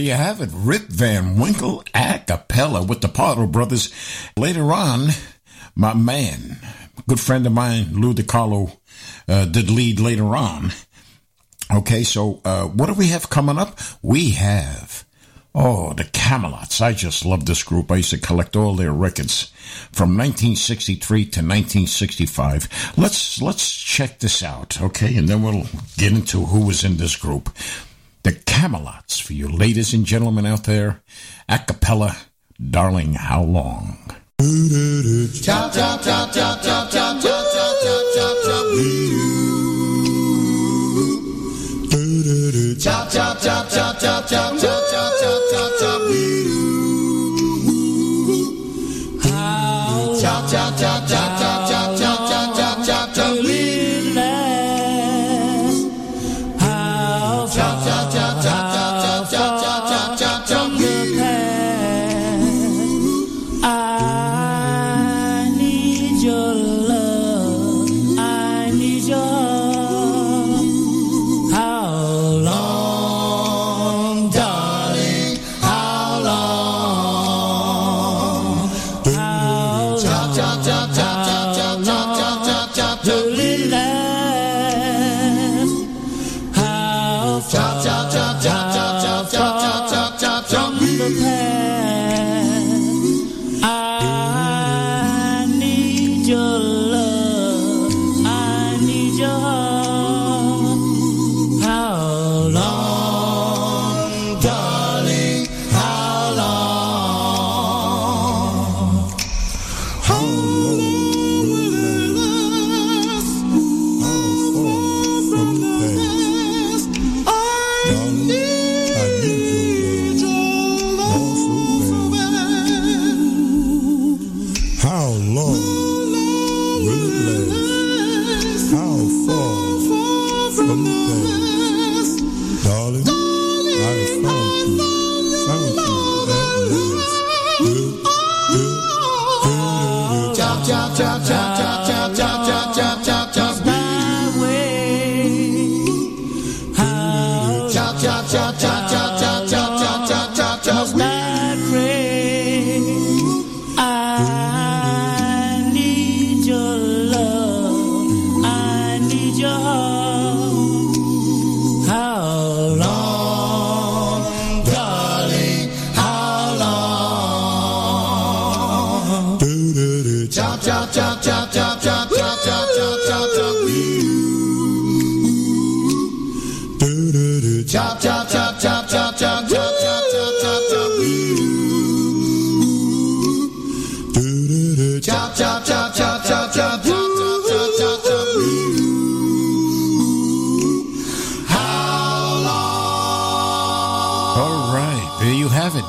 you 0.07 0.13
have 0.13 0.39
it. 0.39 0.49
Rip 0.53 0.83
Van 0.83 1.37
Winkle 1.37 1.83
a 1.93 2.19
cappella 2.25 2.81
with 2.81 3.01
the 3.01 3.09
Pardo 3.09 3.45
Brothers. 3.45 3.93
Later 4.37 4.71
on, 4.71 5.09
my 5.75 5.93
man, 5.93 6.59
good 7.09 7.19
friend 7.19 7.45
of 7.45 7.51
mine, 7.51 7.93
Lou 7.93 8.13
DiCarlo, 8.13 8.77
uh, 9.27 9.45
did 9.45 9.69
lead 9.69 9.99
later 9.99 10.33
on. 10.35 10.71
Okay, 11.73 12.03
so 12.03 12.39
uh, 12.45 12.67
what 12.67 12.85
do 12.85 12.93
we 12.93 13.07
have 13.07 13.29
coming 13.29 13.57
up? 13.57 13.79
We 14.01 14.31
have, 14.31 15.03
oh, 15.53 15.91
the 15.91 16.05
Camelots. 16.05 16.79
I 16.79 16.93
just 16.93 17.25
love 17.25 17.45
this 17.45 17.63
group. 17.63 17.91
I 17.91 17.97
used 17.97 18.11
to 18.11 18.17
collect 18.17 18.55
all 18.55 18.75
their 18.75 18.93
records 18.93 19.51
from 19.91 20.17
1963 20.17 21.23
to 21.23 21.39
1965. 21.41 22.93
Let's 22.95 23.41
let's 23.41 23.75
check 23.75 24.19
this 24.19 24.41
out, 24.41 24.81
okay, 24.81 25.17
and 25.17 25.27
then 25.27 25.43
we'll 25.43 25.67
get 25.97 26.13
into 26.13 26.45
who 26.45 26.65
was 26.65 26.85
in 26.85 26.95
this 26.95 27.17
group. 27.17 27.49
The 28.27 28.33
Camelots 28.33 29.21
for 29.21 29.31
you 29.31 29.47
ladies 29.47 29.93
and 29.93 30.05
gentlemen 30.05 30.45
out 30.45 30.65
there. 30.65 31.01
A 31.47 31.59
cappella, 31.59 32.17
Darling, 32.59 33.13
How 33.13 33.41
Long? 33.41 33.97
Chop, 35.41 35.71
chop, 35.71 36.01
chop, 36.01 36.33
chop, 36.33 36.61
chop, 36.61 36.91
chop, 36.91 37.21
chop, 44.27 44.59
chop, 44.59 44.86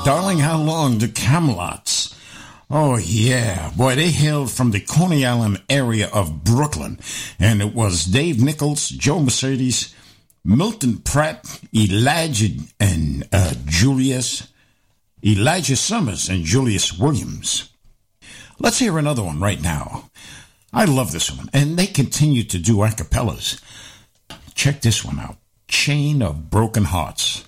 Darling, 0.09 0.39
how 0.39 0.56
long? 0.56 0.97
The 0.97 1.06
Camelots. 1.06 2.16
Oh, 2.70 2.97
yeah. 2.97 3.70
Boy, 3.76 3.94
they 3.94 4.09
hailed 4.09 4.51
from 4.51 4.70
the 4.70 4.80
Coney 4.80 5.26
Island 5.26 5.60
area 5.68 6.09
of 6.14 6.44
Brooklyn. 6.44 6.98
And 7.39 7.60
it 7.60 7.74
was 7.74 8.06
Dave 8.06 8.43
Nichols, 8.43 8.89
Joe 8.89 9.20
Mercedes, 9.20 9.94
Milton 10.47 10.97
Pratt, 10.97 11.60
Elijah, 11.76 12.59
and 12.80 13.28
uh, 13.35 13.52
Julius, 13.66 14.48
Elijah 15.22 15.76
Summers, 15.76 16.30
and 16.30 16.43
Julius 16.43 16.98
Williams. 16.98 17.68
Let's 18.59 18.78
hear 18.78 18.97
another 18.97 19.22
one 19.22 19.40
right 19.40 19.60
now. 19.60 20.09
I 20.72 20.86
love 20.86 21.12
this 21.12 21.30
one. 21.30 21.51
And 21.52 21.76
they 21.76 21.86
continue 21.86 22.44
to 22.44 22.59
do 22.59 22.82
a 22.82 22.89
cappellas. 22.89 23.60
Check 24.55 24.80
this 24.80 25.05
one 25.05 25.20
out 25.20 25.36
Chain 25.68 26.22
of 26.22 26.48
Broken 26.48 26.85
Hearts. 26.85 27.47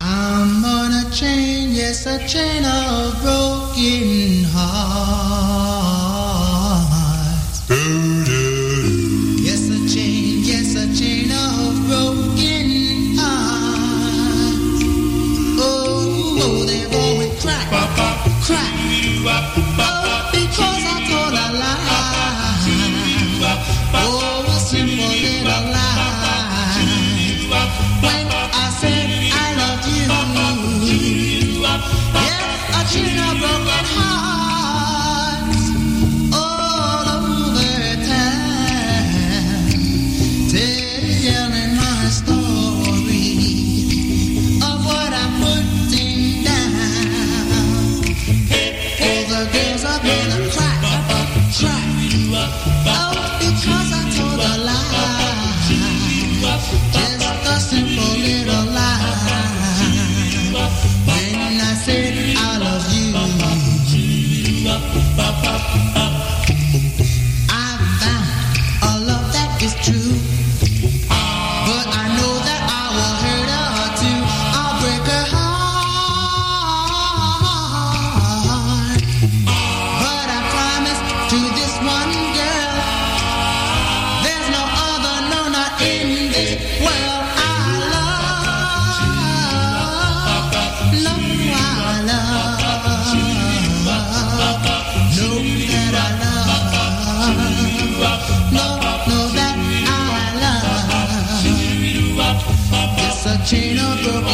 I'm 0.00 0.64
on 0.64 0.92
a 0.92 1.10
chain, 1.10 1.72
yes, 1.72 2.06
a 2.06 2.24
chain 2.28 2.64
of 2.64 3.20
broken 3.20 4.44
hearts. 4.44 6.07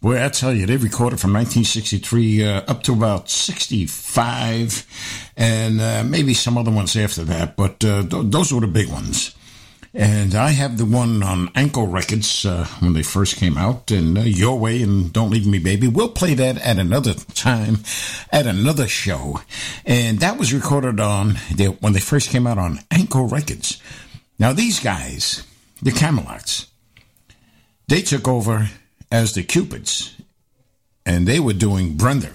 Boy, 0.00 0.24
I 0.24 0.28
tell 0.30 0.54
you, 0.54 0.64
they 0.64 0.78
recorded 0.78 1.20
from 1.20 1.34
1963 1.34 2.44
uh, 2.44 2.62
up 2.68 2.82
to 2.84 2.92
about 2.94 3.28
65, 3.28 4.86
and 5.36 5.80
uh, 5.80 6.04
maybe 6.04 6.32
some 6.32 6.56
other 6.56 6.70
ones 6.70 6.96
after 6.96 7.22
that, 7.24 7.54
but 7.56 7.84
uh, 7.84 8.02
th- 8.06 8.24
those 8.26 8.50
were 8.50 8.62
the 8.62 8.66
big 8.66 8.88
ones. 8.88 9.34
And 9.92 10.36
I 10.36 10.50
have 10.50 10.78
the 10.78 10.84
one 10.84 11.20
on 11.24 11.48
Aanko 11.48 11.92
Records 11.92 12.46
uh, 12.46 12.64
when 12.78 12.92
they 12.92 13.02
first 13.02 13.36
came 13.36 13.58
out, 13.58 13.90
and 13.90 14.16
uh, 14.16 14.20
Your 14.20 14.56
Way 14.56 14.82
and 14.82 15.12
Don't 15.12 15.30
Leave 15.30 15.48
Me 15.48 15.58
Baby. 15.58 15.88
We'll 15.88 16.10
play 16.10 16.34
that 16.34 16.58
at 16.58 16.78
another 16.78 17.14
time, 17.14 17.78
at 18.30 18.46
another 18.46 18.86
show. 18.86 19.40
And 19.84 20.20
that 20.20 20.38
was 20.38 20.54
recorded 20.54 21.00
on 21.00 21.38
they, 21.52 21.66
when 21.66 21.92
they 21.92 22.00
first 22.00 22.30
came 22.30 22.46
out 22.46 22.56
on 22.56 22.78
Aanko 22.90 23.30
Records. 23.30 23.82
Now, 24.38 24.52
these 24.52 24.78
guys, 24.78 25.44
the 25.82 25.90
Camelots, 25.90 26.68
they 27.88 28.00
took 28.00 28.28
over 28.28 28.68
as 29.10 29.34
the 29.34 29.42
Cupids, 29.42 30.16
and 31.04 31.26
they 31.26 31.40
were 31.40 31.52
doing 31.52 31.96
Brenda. 31.96 32.30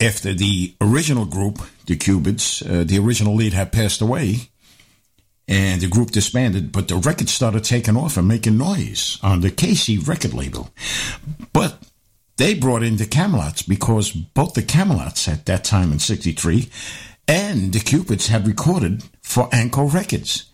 After 0.00 0.32
the 0.32 0.74
original 0.80 1.26
group, 1.26 1.58
the 1.84 1.96
Cupids, 1.96 2.62
uh, 2.62 2.84
the 2.84 2.98
original 2.98 3.34
lead 3.34 3.52
had 3.52 3.70
passed 3.70 4.00
away, 4.00 4.49
and 5.50 5.80
the 5.80 5.88
group 5.88 6.12
disbanded, 6.12 6.70
but 6.70 6.86
the 6.86 6.94
record 6.94 7.28
started 7.28 7.64
taking 7.64 7.96
off 7.96 8.16
and 8.16 8.28
making 8.28 8.56
noise 8.56 9.18
on 9.20 9.40
the 9.40 9.50
Casey 9.50 9.98
record 9.98 10.32
label. 10.32 10.70
But 11.52 11.82
they 12.36 12.54
brought 12.54 12.84
in 12.84 12.96
the 12.96 13.04
Camelots 13.04 13.68
because 13.68 14.12
both 14.12 14.54
the 14.54 14.62
Camelots 14.62 15.28
at 15.28 15.46
that 15.46 15.64
time 15.64 15.90
in 15.90 15.98
63 15.98 16.70
and 17.26 17.72
the 17.72 17.80
Cupids 17.80 18.28
had 18.28 18.46
recorded 18.46 19.02
for 19.22 19.50
Aanko 19.50 19.92
Records. 19.92 20.46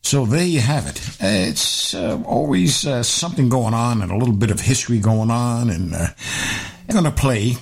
So 0.00 0.24
there 0.24 0.44
you 0.44 0.60
have 0.60 0.86
it. 0.86 1.00
It's 1.20 1.94
uh, 1.94 2.20
always 2.24 2.86
uh, 2.86 3.02
something 3.02 3.50
going 3.50 3.74
on 3.74 4.02
and 4.02 4.10
a 4.10 4.16
little 4.16 4.34
bit 4.34 4.50
of 4.50 4.60
history 4.60 4.98
going 4.98 5.30
on. 5.30 5.68
And 5.70 5.94
uh, 5.94 6.06
I'm 6.88 6.92
going 6.92 7.04
to 7.04 7.10
play 7.12 7.54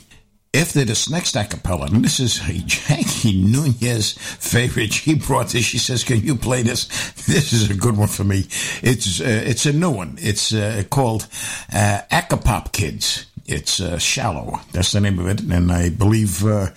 after 0.52 0.84
this 0.84 1.08
next 1.08 1.34
acapella. 1.34 1.92
And 1.92 2.04
this 2.04 2.20
is 2.20 2.40
a 2.48 2.52
Jackie 2.66 3.40
Nunez 3.42 4.12
favorite. 4.12 4.92
She 4.92 5.14
brought 5.14 5.48
this. 5.48 5.64
She 5.64 5.78
says, 5.78 6.04
"Can 6.04 6.20
you 6.20 6.36
play 6.36 6.62
this? 6.62 6.88
This 7.30 7.52
is 7.52 7.70
a 7.70 7.74
good 7.74 7.96
one 7.96 8.08
for 8.08 8.24
me. 8.24 8.46
It's 8.82 9.20
uh, 9.20 9.24
it's 9.46 9.66
a 9.66 9.72
new 9.72 9.90
one. 9.90 10.16
It's 10.18 10.52
uh, 10.52 10.82
called 10.90 11.26
uh, 11.72 12.00
Acapop 12.10 12.72
Kids." 12.72 13.26
It's 13.46 13.80
uh, 13.80 13.98
Shallow. 13.98 14.60
That's 14.70 14.92
the 14.92 15.00
name 15.00 15.18
of 15.18 15.26
it. 15.26 15.40
And 15.40 15.72
I 15.72 15.90
believe 15.90 16.46
uh, 16.46 16.68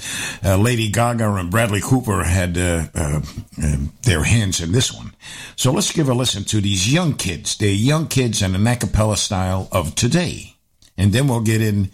uh, 0.43 0.57
Lady 0.57 0.89
Gaga 0.89 1.31
and 1.35 1.51
Bradley 1.51 1.81
Cooper 1.81 2.23
had 2.23 2.57
uh, 2.57 2.87
uh, 2.95 3.21
uh, 3.61 3.75
their 4.01 4.23
hands 4.23 4.59
in 4.59 4.71
this 4.71 4.91
one. 4.91 5.13
So 5.55 5.71
let's 5.71 5.91
give 5.91 6.09
a 6.09 6.15
listen 6.15 6.43
to 6.45 6.61
these 6.61 6.91
young 6.91 7.13
kids. 7.13 7.57
They're 7.57 7.71
young 7.71 8.07
kids 8.07 8.41
in 8.41 8.55
an 8.55 8.65
a 8.65 8.75
cappella 8.75 9.17
style 9.17 9.67
of 9.71 9.93
today. 9.93 10.55
And 10.97 11.13
then 11.13 11.27
we'll 11.27 11.41
get 11.41 11.61
in 11.61 11.91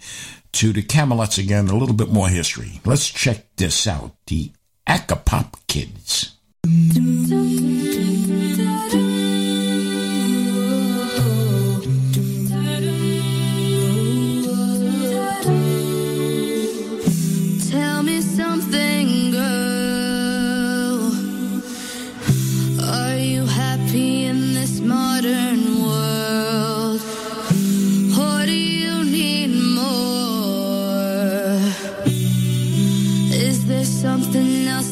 to 0.52 0.72
the 0.72 0.82
Camelots 0.82 1.38
again, 1.38 1.68
a 1.68 1.76
little 1.76 1.94
bit 1.94 2.08
more 2.08 2.28
history. 2.28 2.80
Let's 2.84 3.08
check 3.08 3.56
this 3.56 3.86
out. 3.86 4.14
The 4.26 4.52
Acapop 4.86 5.54
Kids. 5.66 6.36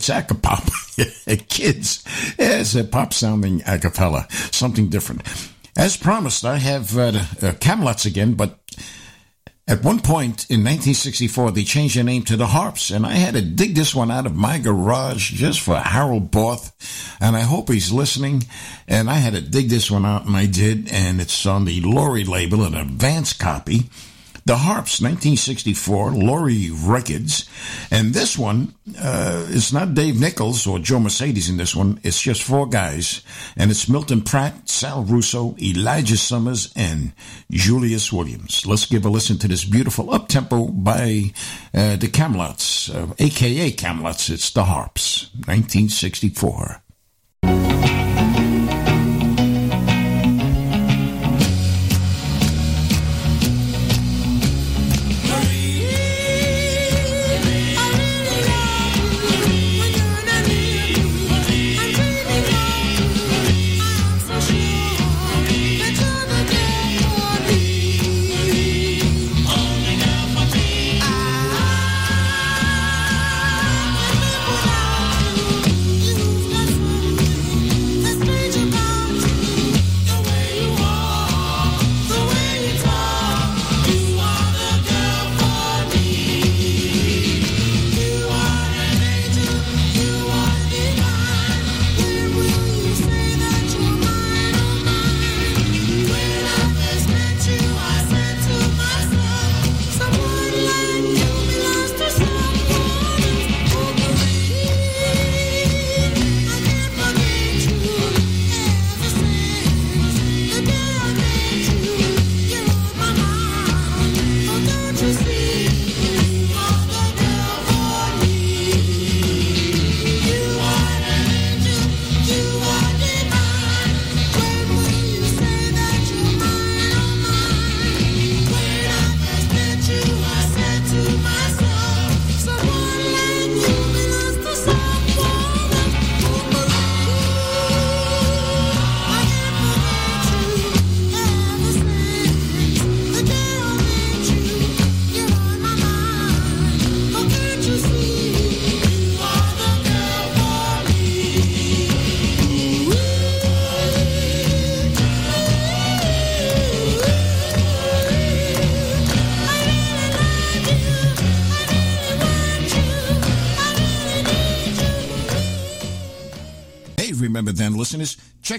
It's 0.00 0.30
a 0.30 0.34
pop. 0.34 0.64
Kids, 1.48 2.04
it's 2.38 2.74
a 2.74 2.84
pop 2.84 3.12
sounding 3.12 3.62
a 3.66 3.78
cappella. 3.78 4.26
Something 4.30 4.88
different. 4.88 5.22
As 5.76 5.96
promised, 5.96 6.44
I 6.44 6.56
have 6.56 6.96
uh, 6.96 7.02
uh, 7.02 7.12
Camelots 7.60 8.06
again, 8.06 8.34
but 8.34 8.58
at 9.68 9.84
one 9.84 10.00
point 10.00 10.50
in 10.50 10.64
1964, 10.64 11.52
they 11.52 11.62
changed 11.64 11.96
their 11.96 12.04
name 12.04 12.24
to 12.24 12.36
the 12.36 12.48
Harps, 12.48 12.90
and 12.90 13.06
I 13.06 13.12
had 13.12 13.34
to 13.34 13.42
dig 13.42 13.74
this 13.74 13.94
one 13.94 14.10
out 14.10 14.26
of 14.26 14.34
my 14.34 14.58
garage 14.58 15.32
just 15.32 15.60
for 15.60 15.76
Harold 15.76 16.30
Borth, 16.30 16.72
and 17.20 17.36
I 17.36 17.42
hope 17.42 17.68
he's 17.68 17.92
listening. 17.92 18.44
And 18.88 19.08
I 19.08 19.14
had 19.14 19.34
to 19.34 19.40
dig 19.40 19.68
this 19.68 19.90
one 19.90 20.04
out, 20.04 20.26
and 20.26 20.36
I 20.36 20.46
did, 20.46 20.90
and 20.90 21.20
it's 21.20 21.46
on 21.46 21.66
the 21.66 21.82
Laurie 21.82 22.24
label, 22.24 22.64
an 22.64 22.74
advance 22.74 23.32
copy. 23.32 23.90
The 24.50 24.56
Harps, 24.56 25.00
1964, 25.00 26.10
Laurie 26.10 26.72
Records. 26.72 27.48
And 27.88 28.12
this 28.12 28.36
one, 28.36 28.74
uh, 29.00 29.46
it's 29.48 29.72
not 29.72 29.94
Dave 29.94 30.18
Nichols 30.18 30.66
or 30.66 30.80
Joe 30.80 30.98
Mercedes 30.98 31.48
in 31.48 31.56
this 31.56 31.76
one. 31.76 32.00
It's 32.02 32.20
just 32.20 32.42
four 32.42 32.66
guys. 32.66 33.22
And 33.56 33.70
it's 33.70 33.88
Milton 33.88 34.22
Pratt, 34.22 34.68
Sal 34.68 35.04
Russo, 35.04 35.54
Elijah 35.62 36.16
Summers, 36.16 36.72
and 36.74 37.12
Julius 37.48 38.12
Williams. 38.12 38.66
Let's 38.66 38.86
give 38.86 39.04
a 39.04 39.08
listen 39.08 39.38
to 39.38 39.46
this 39.46 39.64
beautiful 39.64 40.06
uptempo 40.06 40.82
by 40.82 41.32
uh, 41.72 41.94
the 41.94 42.08
Camelots, 42.08 42.92
uh, 42.92 43.14
aka 43.20 43.70
Camelots. 43.70 44.30
It's 44.30 44.50
the 44.50 44.64
Harps, 44.64 45.30
1964. 45.46 46.82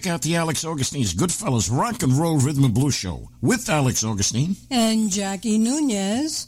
Check 0.02 0.12
out 0.12 0.22
the 0.22 0.36
Alex 0.36 0.66
Augustine's 0.66 1.14
Goodfellas 1.14 1.70
Rock 1.72 2.02
and 2.02 2.14
Roll 2.14 2.40
Rhythm 2.40 2.64
and 2.64 2.74
Blues 2.74 2.96
Show 2.96 3.30
with 3.42 3.70
Alex 3.70 4.04
Augustine. 4.04 4.56
And 4.72 5.12
Jackie 5.12 5.60
Nunez 5.60 6.48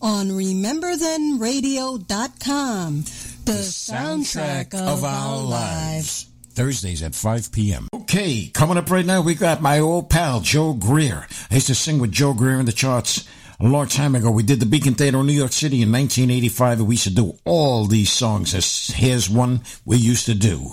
on 0.00 0.30
RememberThenRadio.com, 0.30 3.02
the, 3.44 3.52
soundtrack, 3.52 4.74
of, 4.74 5.04
our 5.04 5.42
lives. 5.42 6.26
Thursdays 6.50 7.04
at 7.04 7.14
5 7.14 7.52
p.m. 7.52 7.86
Okay, 7.94 8.50
coming 8.52 8.76
up 8.76 8.90
right 8.90 9.06
now, 9.06 9.22
we 9.22 9.36
got 9.36 9.62
my 9.62 9.78
old 9.78 10.10
pal, 10.10 10.40
Joe 10.40 10.72
Greer. 10.72 11.28
I 11.50 11.54
used 11.54 11.68
to 11.68 11.76
sing 11.76 12.00
with 12.00 12.10
Joe 12.10 12.34
Greer 12.34 12.58
in 12.58 12.66
the 12.66 12.72
charts 12.72 13.28
a 13.60 13.64
long 13.64 13.86
time 13.86 14.16
ago. 14.16 14.28
We 14.30 14.42
did 14.42 14.58
the 14.58 14.66
Beacon 14.66 14.94
Theater 14.94 15.20
in 15.20 15.26
New 15.26 15.32
York 15.32 15.52
City 15.52 15.82
in 15.82 15.92
1985, 15.92 16.80
and 16.80 16.88
we 16.88 16.94
used 16.94 17.04
to 17.04 17.14
do 17.14 17.38
all 17.44 17.86
these 17.86 18.10
songs. 18.10 18.54
As 18.54 18.88
Here's 18.88 19.30
one 19.30 19.60
we 19.84 19.98
used 19.98 20.26
to 20.26 20.34
do. 20.34 20.72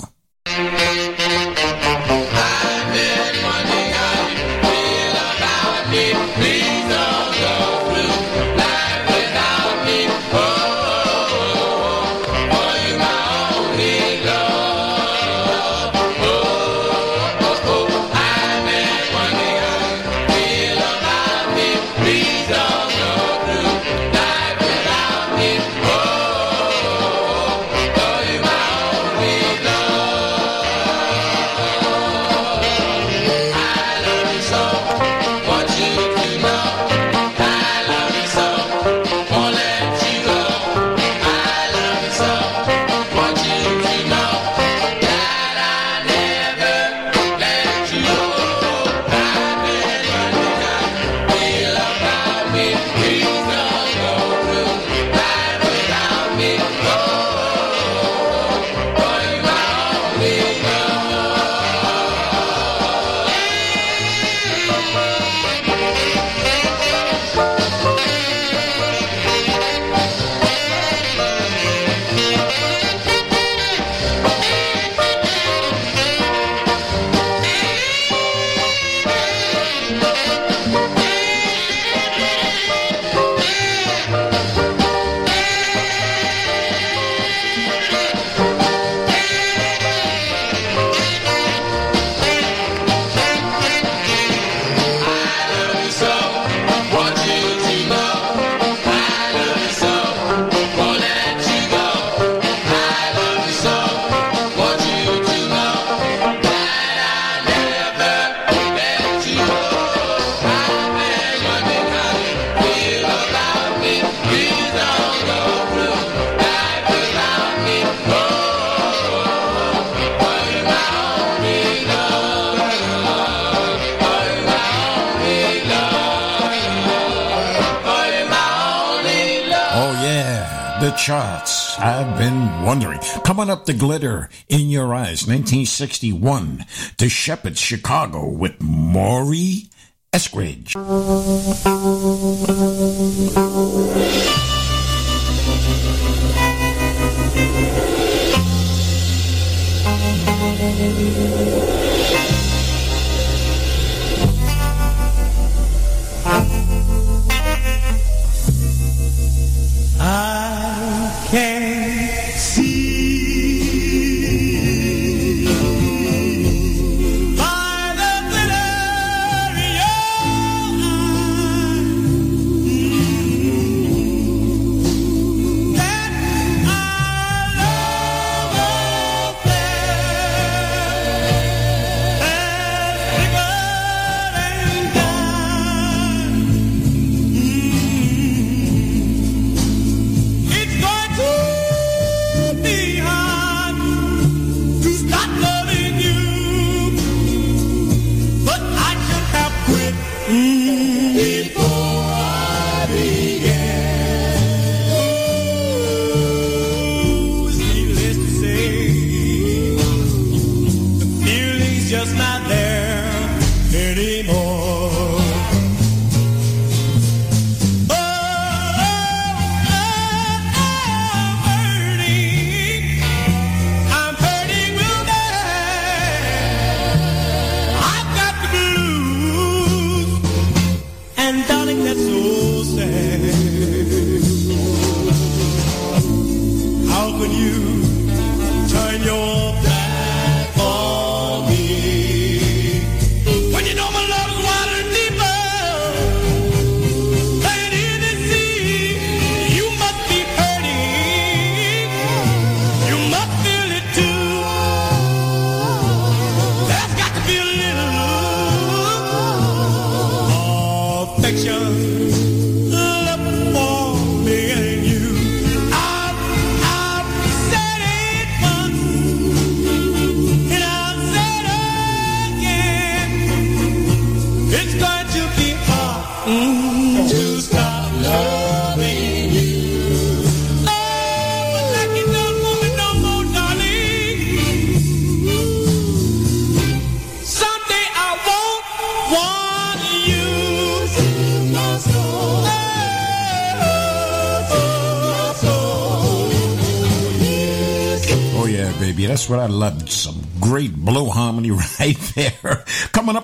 have 132.04 132.18
been 132.18 132.64
wondering. 132.64 133.00
Coming 133.26 133.50
up, 133.50 133.66
The 133.66 133.74
Glitter 133.74 134.30
in 134.48 134.70
Your 134.70 134.94
Eyes, 134.94 135.28
1961, 135.28 136.66
to 136.98 137.10
Shepherd, 137.10 137.58
Chicago, 137.58 138.28
with 138.30 138.62
Maury 138.62 139.70
Eskridge. 140.14 140.76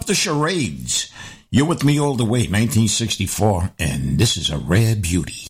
The 0.06 0.14
charades. 0.14 1.12
You're 1.50 1.66
with 1.66 1.84
me 1.84 2.00
all 2.00 2.14
the 2.14 2.26
way, 2.26 2.42
1964, 2.42 3.72
and 3.80 4.20
this 4.20 4.38
is 4.38 4.52
a 4.52 4.58
rare 4.60 4.96
beauty. 4.96 5.45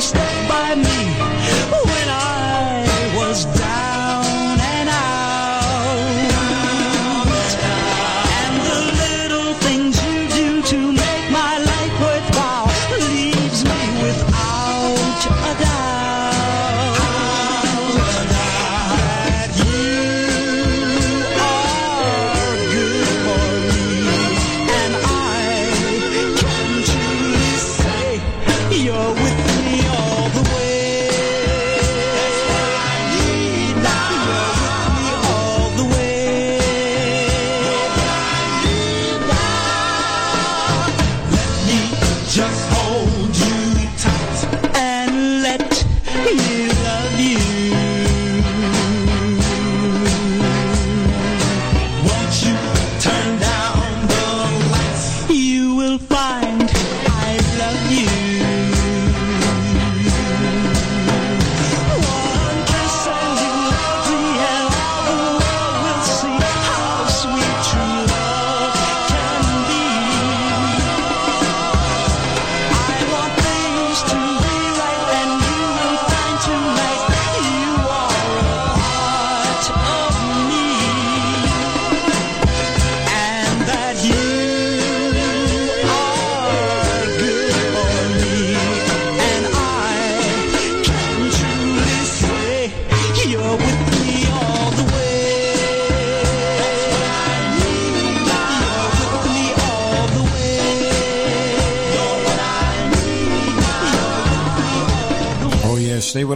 Stay. 0.00 0.31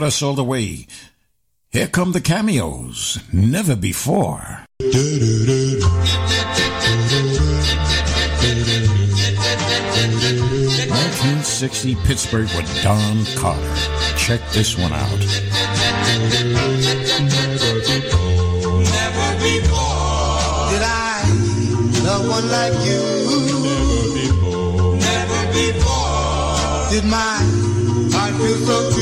us 0.07 0.23
all 0.23 0.35
the 0.35 0.45
way. 0.45 0.87
Here 1.71 1.89
come 1.89 2.13
the 2.13 2.21
cameos, 2.21 3.19
never 3.33 3.75
before. 3.75 4.65
Nineteen 10.89 11.43
sixty 11.43 11.97
Pittsburgh 12.07 12.49
with 12.57 12.83
Don 12.85 13.25
Carter. 13.35 13.75
Check 14.17 14.41
this 14.53 14.79
one 14.79 14.93
out. 14.93 15.11
Never 15.11 15.27
before, 17.91 18.81
never 18.87 19.29
before 19.43 20.71
did 20.71 20.85
I 20.87 21.27
love 22.07 22.29
one 22.31 22.49
like 22.49 22.79
you. 22.87 23.03
Never 23.75 24.13
before, 24.15 24.97
never 24.97 25.43
before 25.53 26.91
did 26.91 27.05
my 27.05 27.43
heart 28.15 28.35
feel 28.37 28.59
so. 28.67 28.96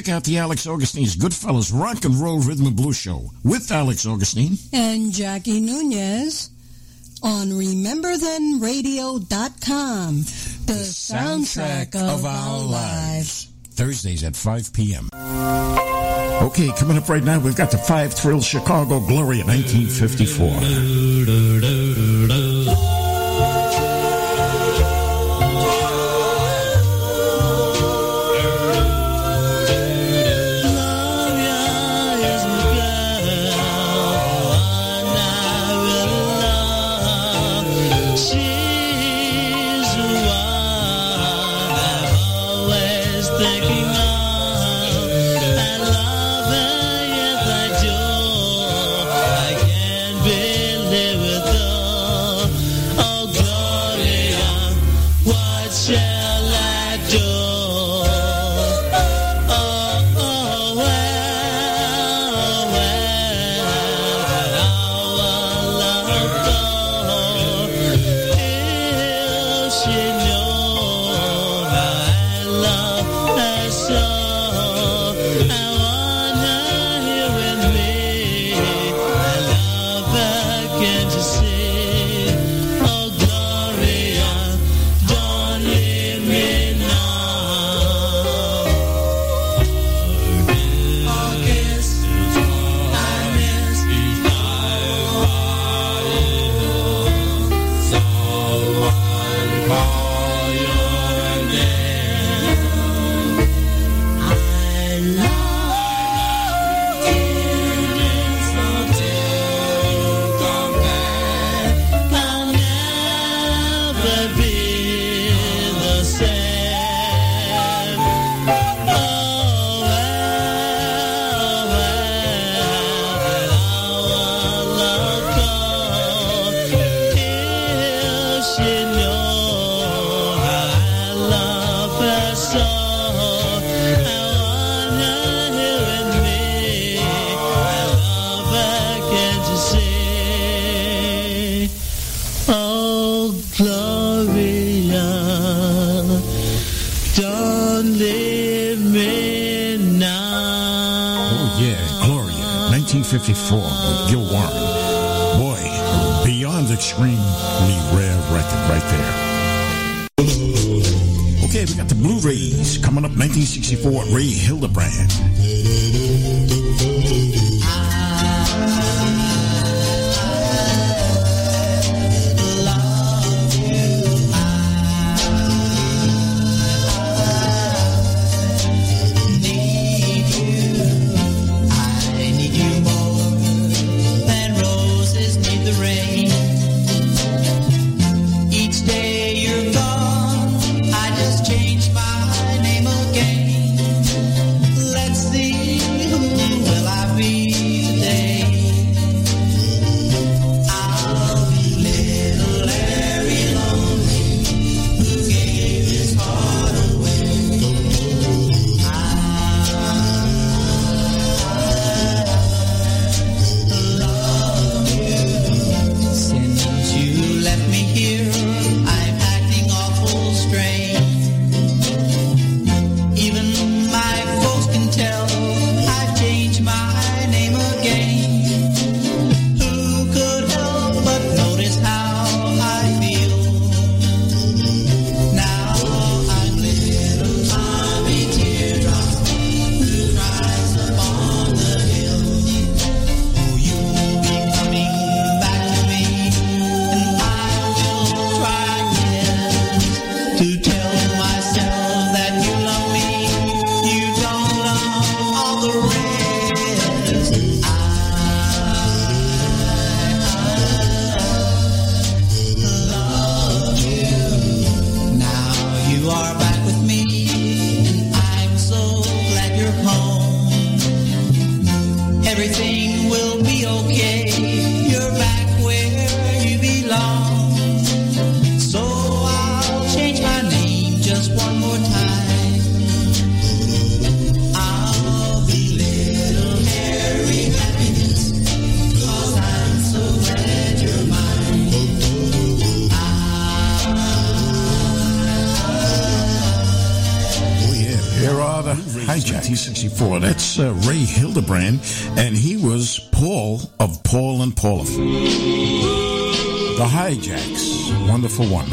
check 0.00 0.08
out 0.08 0.24
the 0.24 0.38
Alex 0.38 0.66
Augustine's 0.66 1.14
Goodfellas 1.14 1.78
Rock 1.78 2.06
and 2.06 2.14
Roll 2.14 2.40
Rhythm 2.40 2.64
and 2.66 2.74
Blues 2.74 2.96
Show 2.96 3.28
with 3.44 3.70
Alex 3.70 4.06
Augustine 4.06 4.56
and 4.72 5.12
Jackie 5.12 5.60
Nunez 5.60 6.48
on 7.22 7.48
RememberThenRadio.com, 7.48 10.16
the, 10.16 10.72
the 10.72 10.72
soundtrack, 10.72 11.94
of, 11.94 12.24
our 12.24 12.64
lives. 12.64 13.52
Thursdays 13.72 14.24
at 14.24 14.34
5 14.34 14.72
p.m. 14.72 15.10
Okay, 16.46 16.72
coming 16.78 16.96
up 16.96 17.10
right 17.10 17.22
now, 17.22 17.38
we've 17.38 17.54
got 17.54 17.70
the 17.70 17.76
Five 17.76 18.14
Thrill 18.14 18.40
Chicago 18.40 19.00
Glory 19.00 19.40
in 19.40 19.46
1954. 19.48 22.39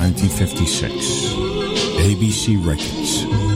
1956. 0.08 1.36
ABC 2.00 2.56
Records. 2.66 3.47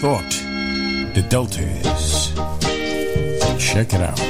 Thought? 0.00 0.30
The 1.12 1.22
Deltas. 1.28 2.32
Check 3.58 3.92
it 3.92 4.00
out. 4.00 4.29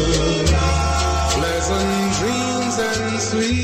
Sweet 3.31 3.60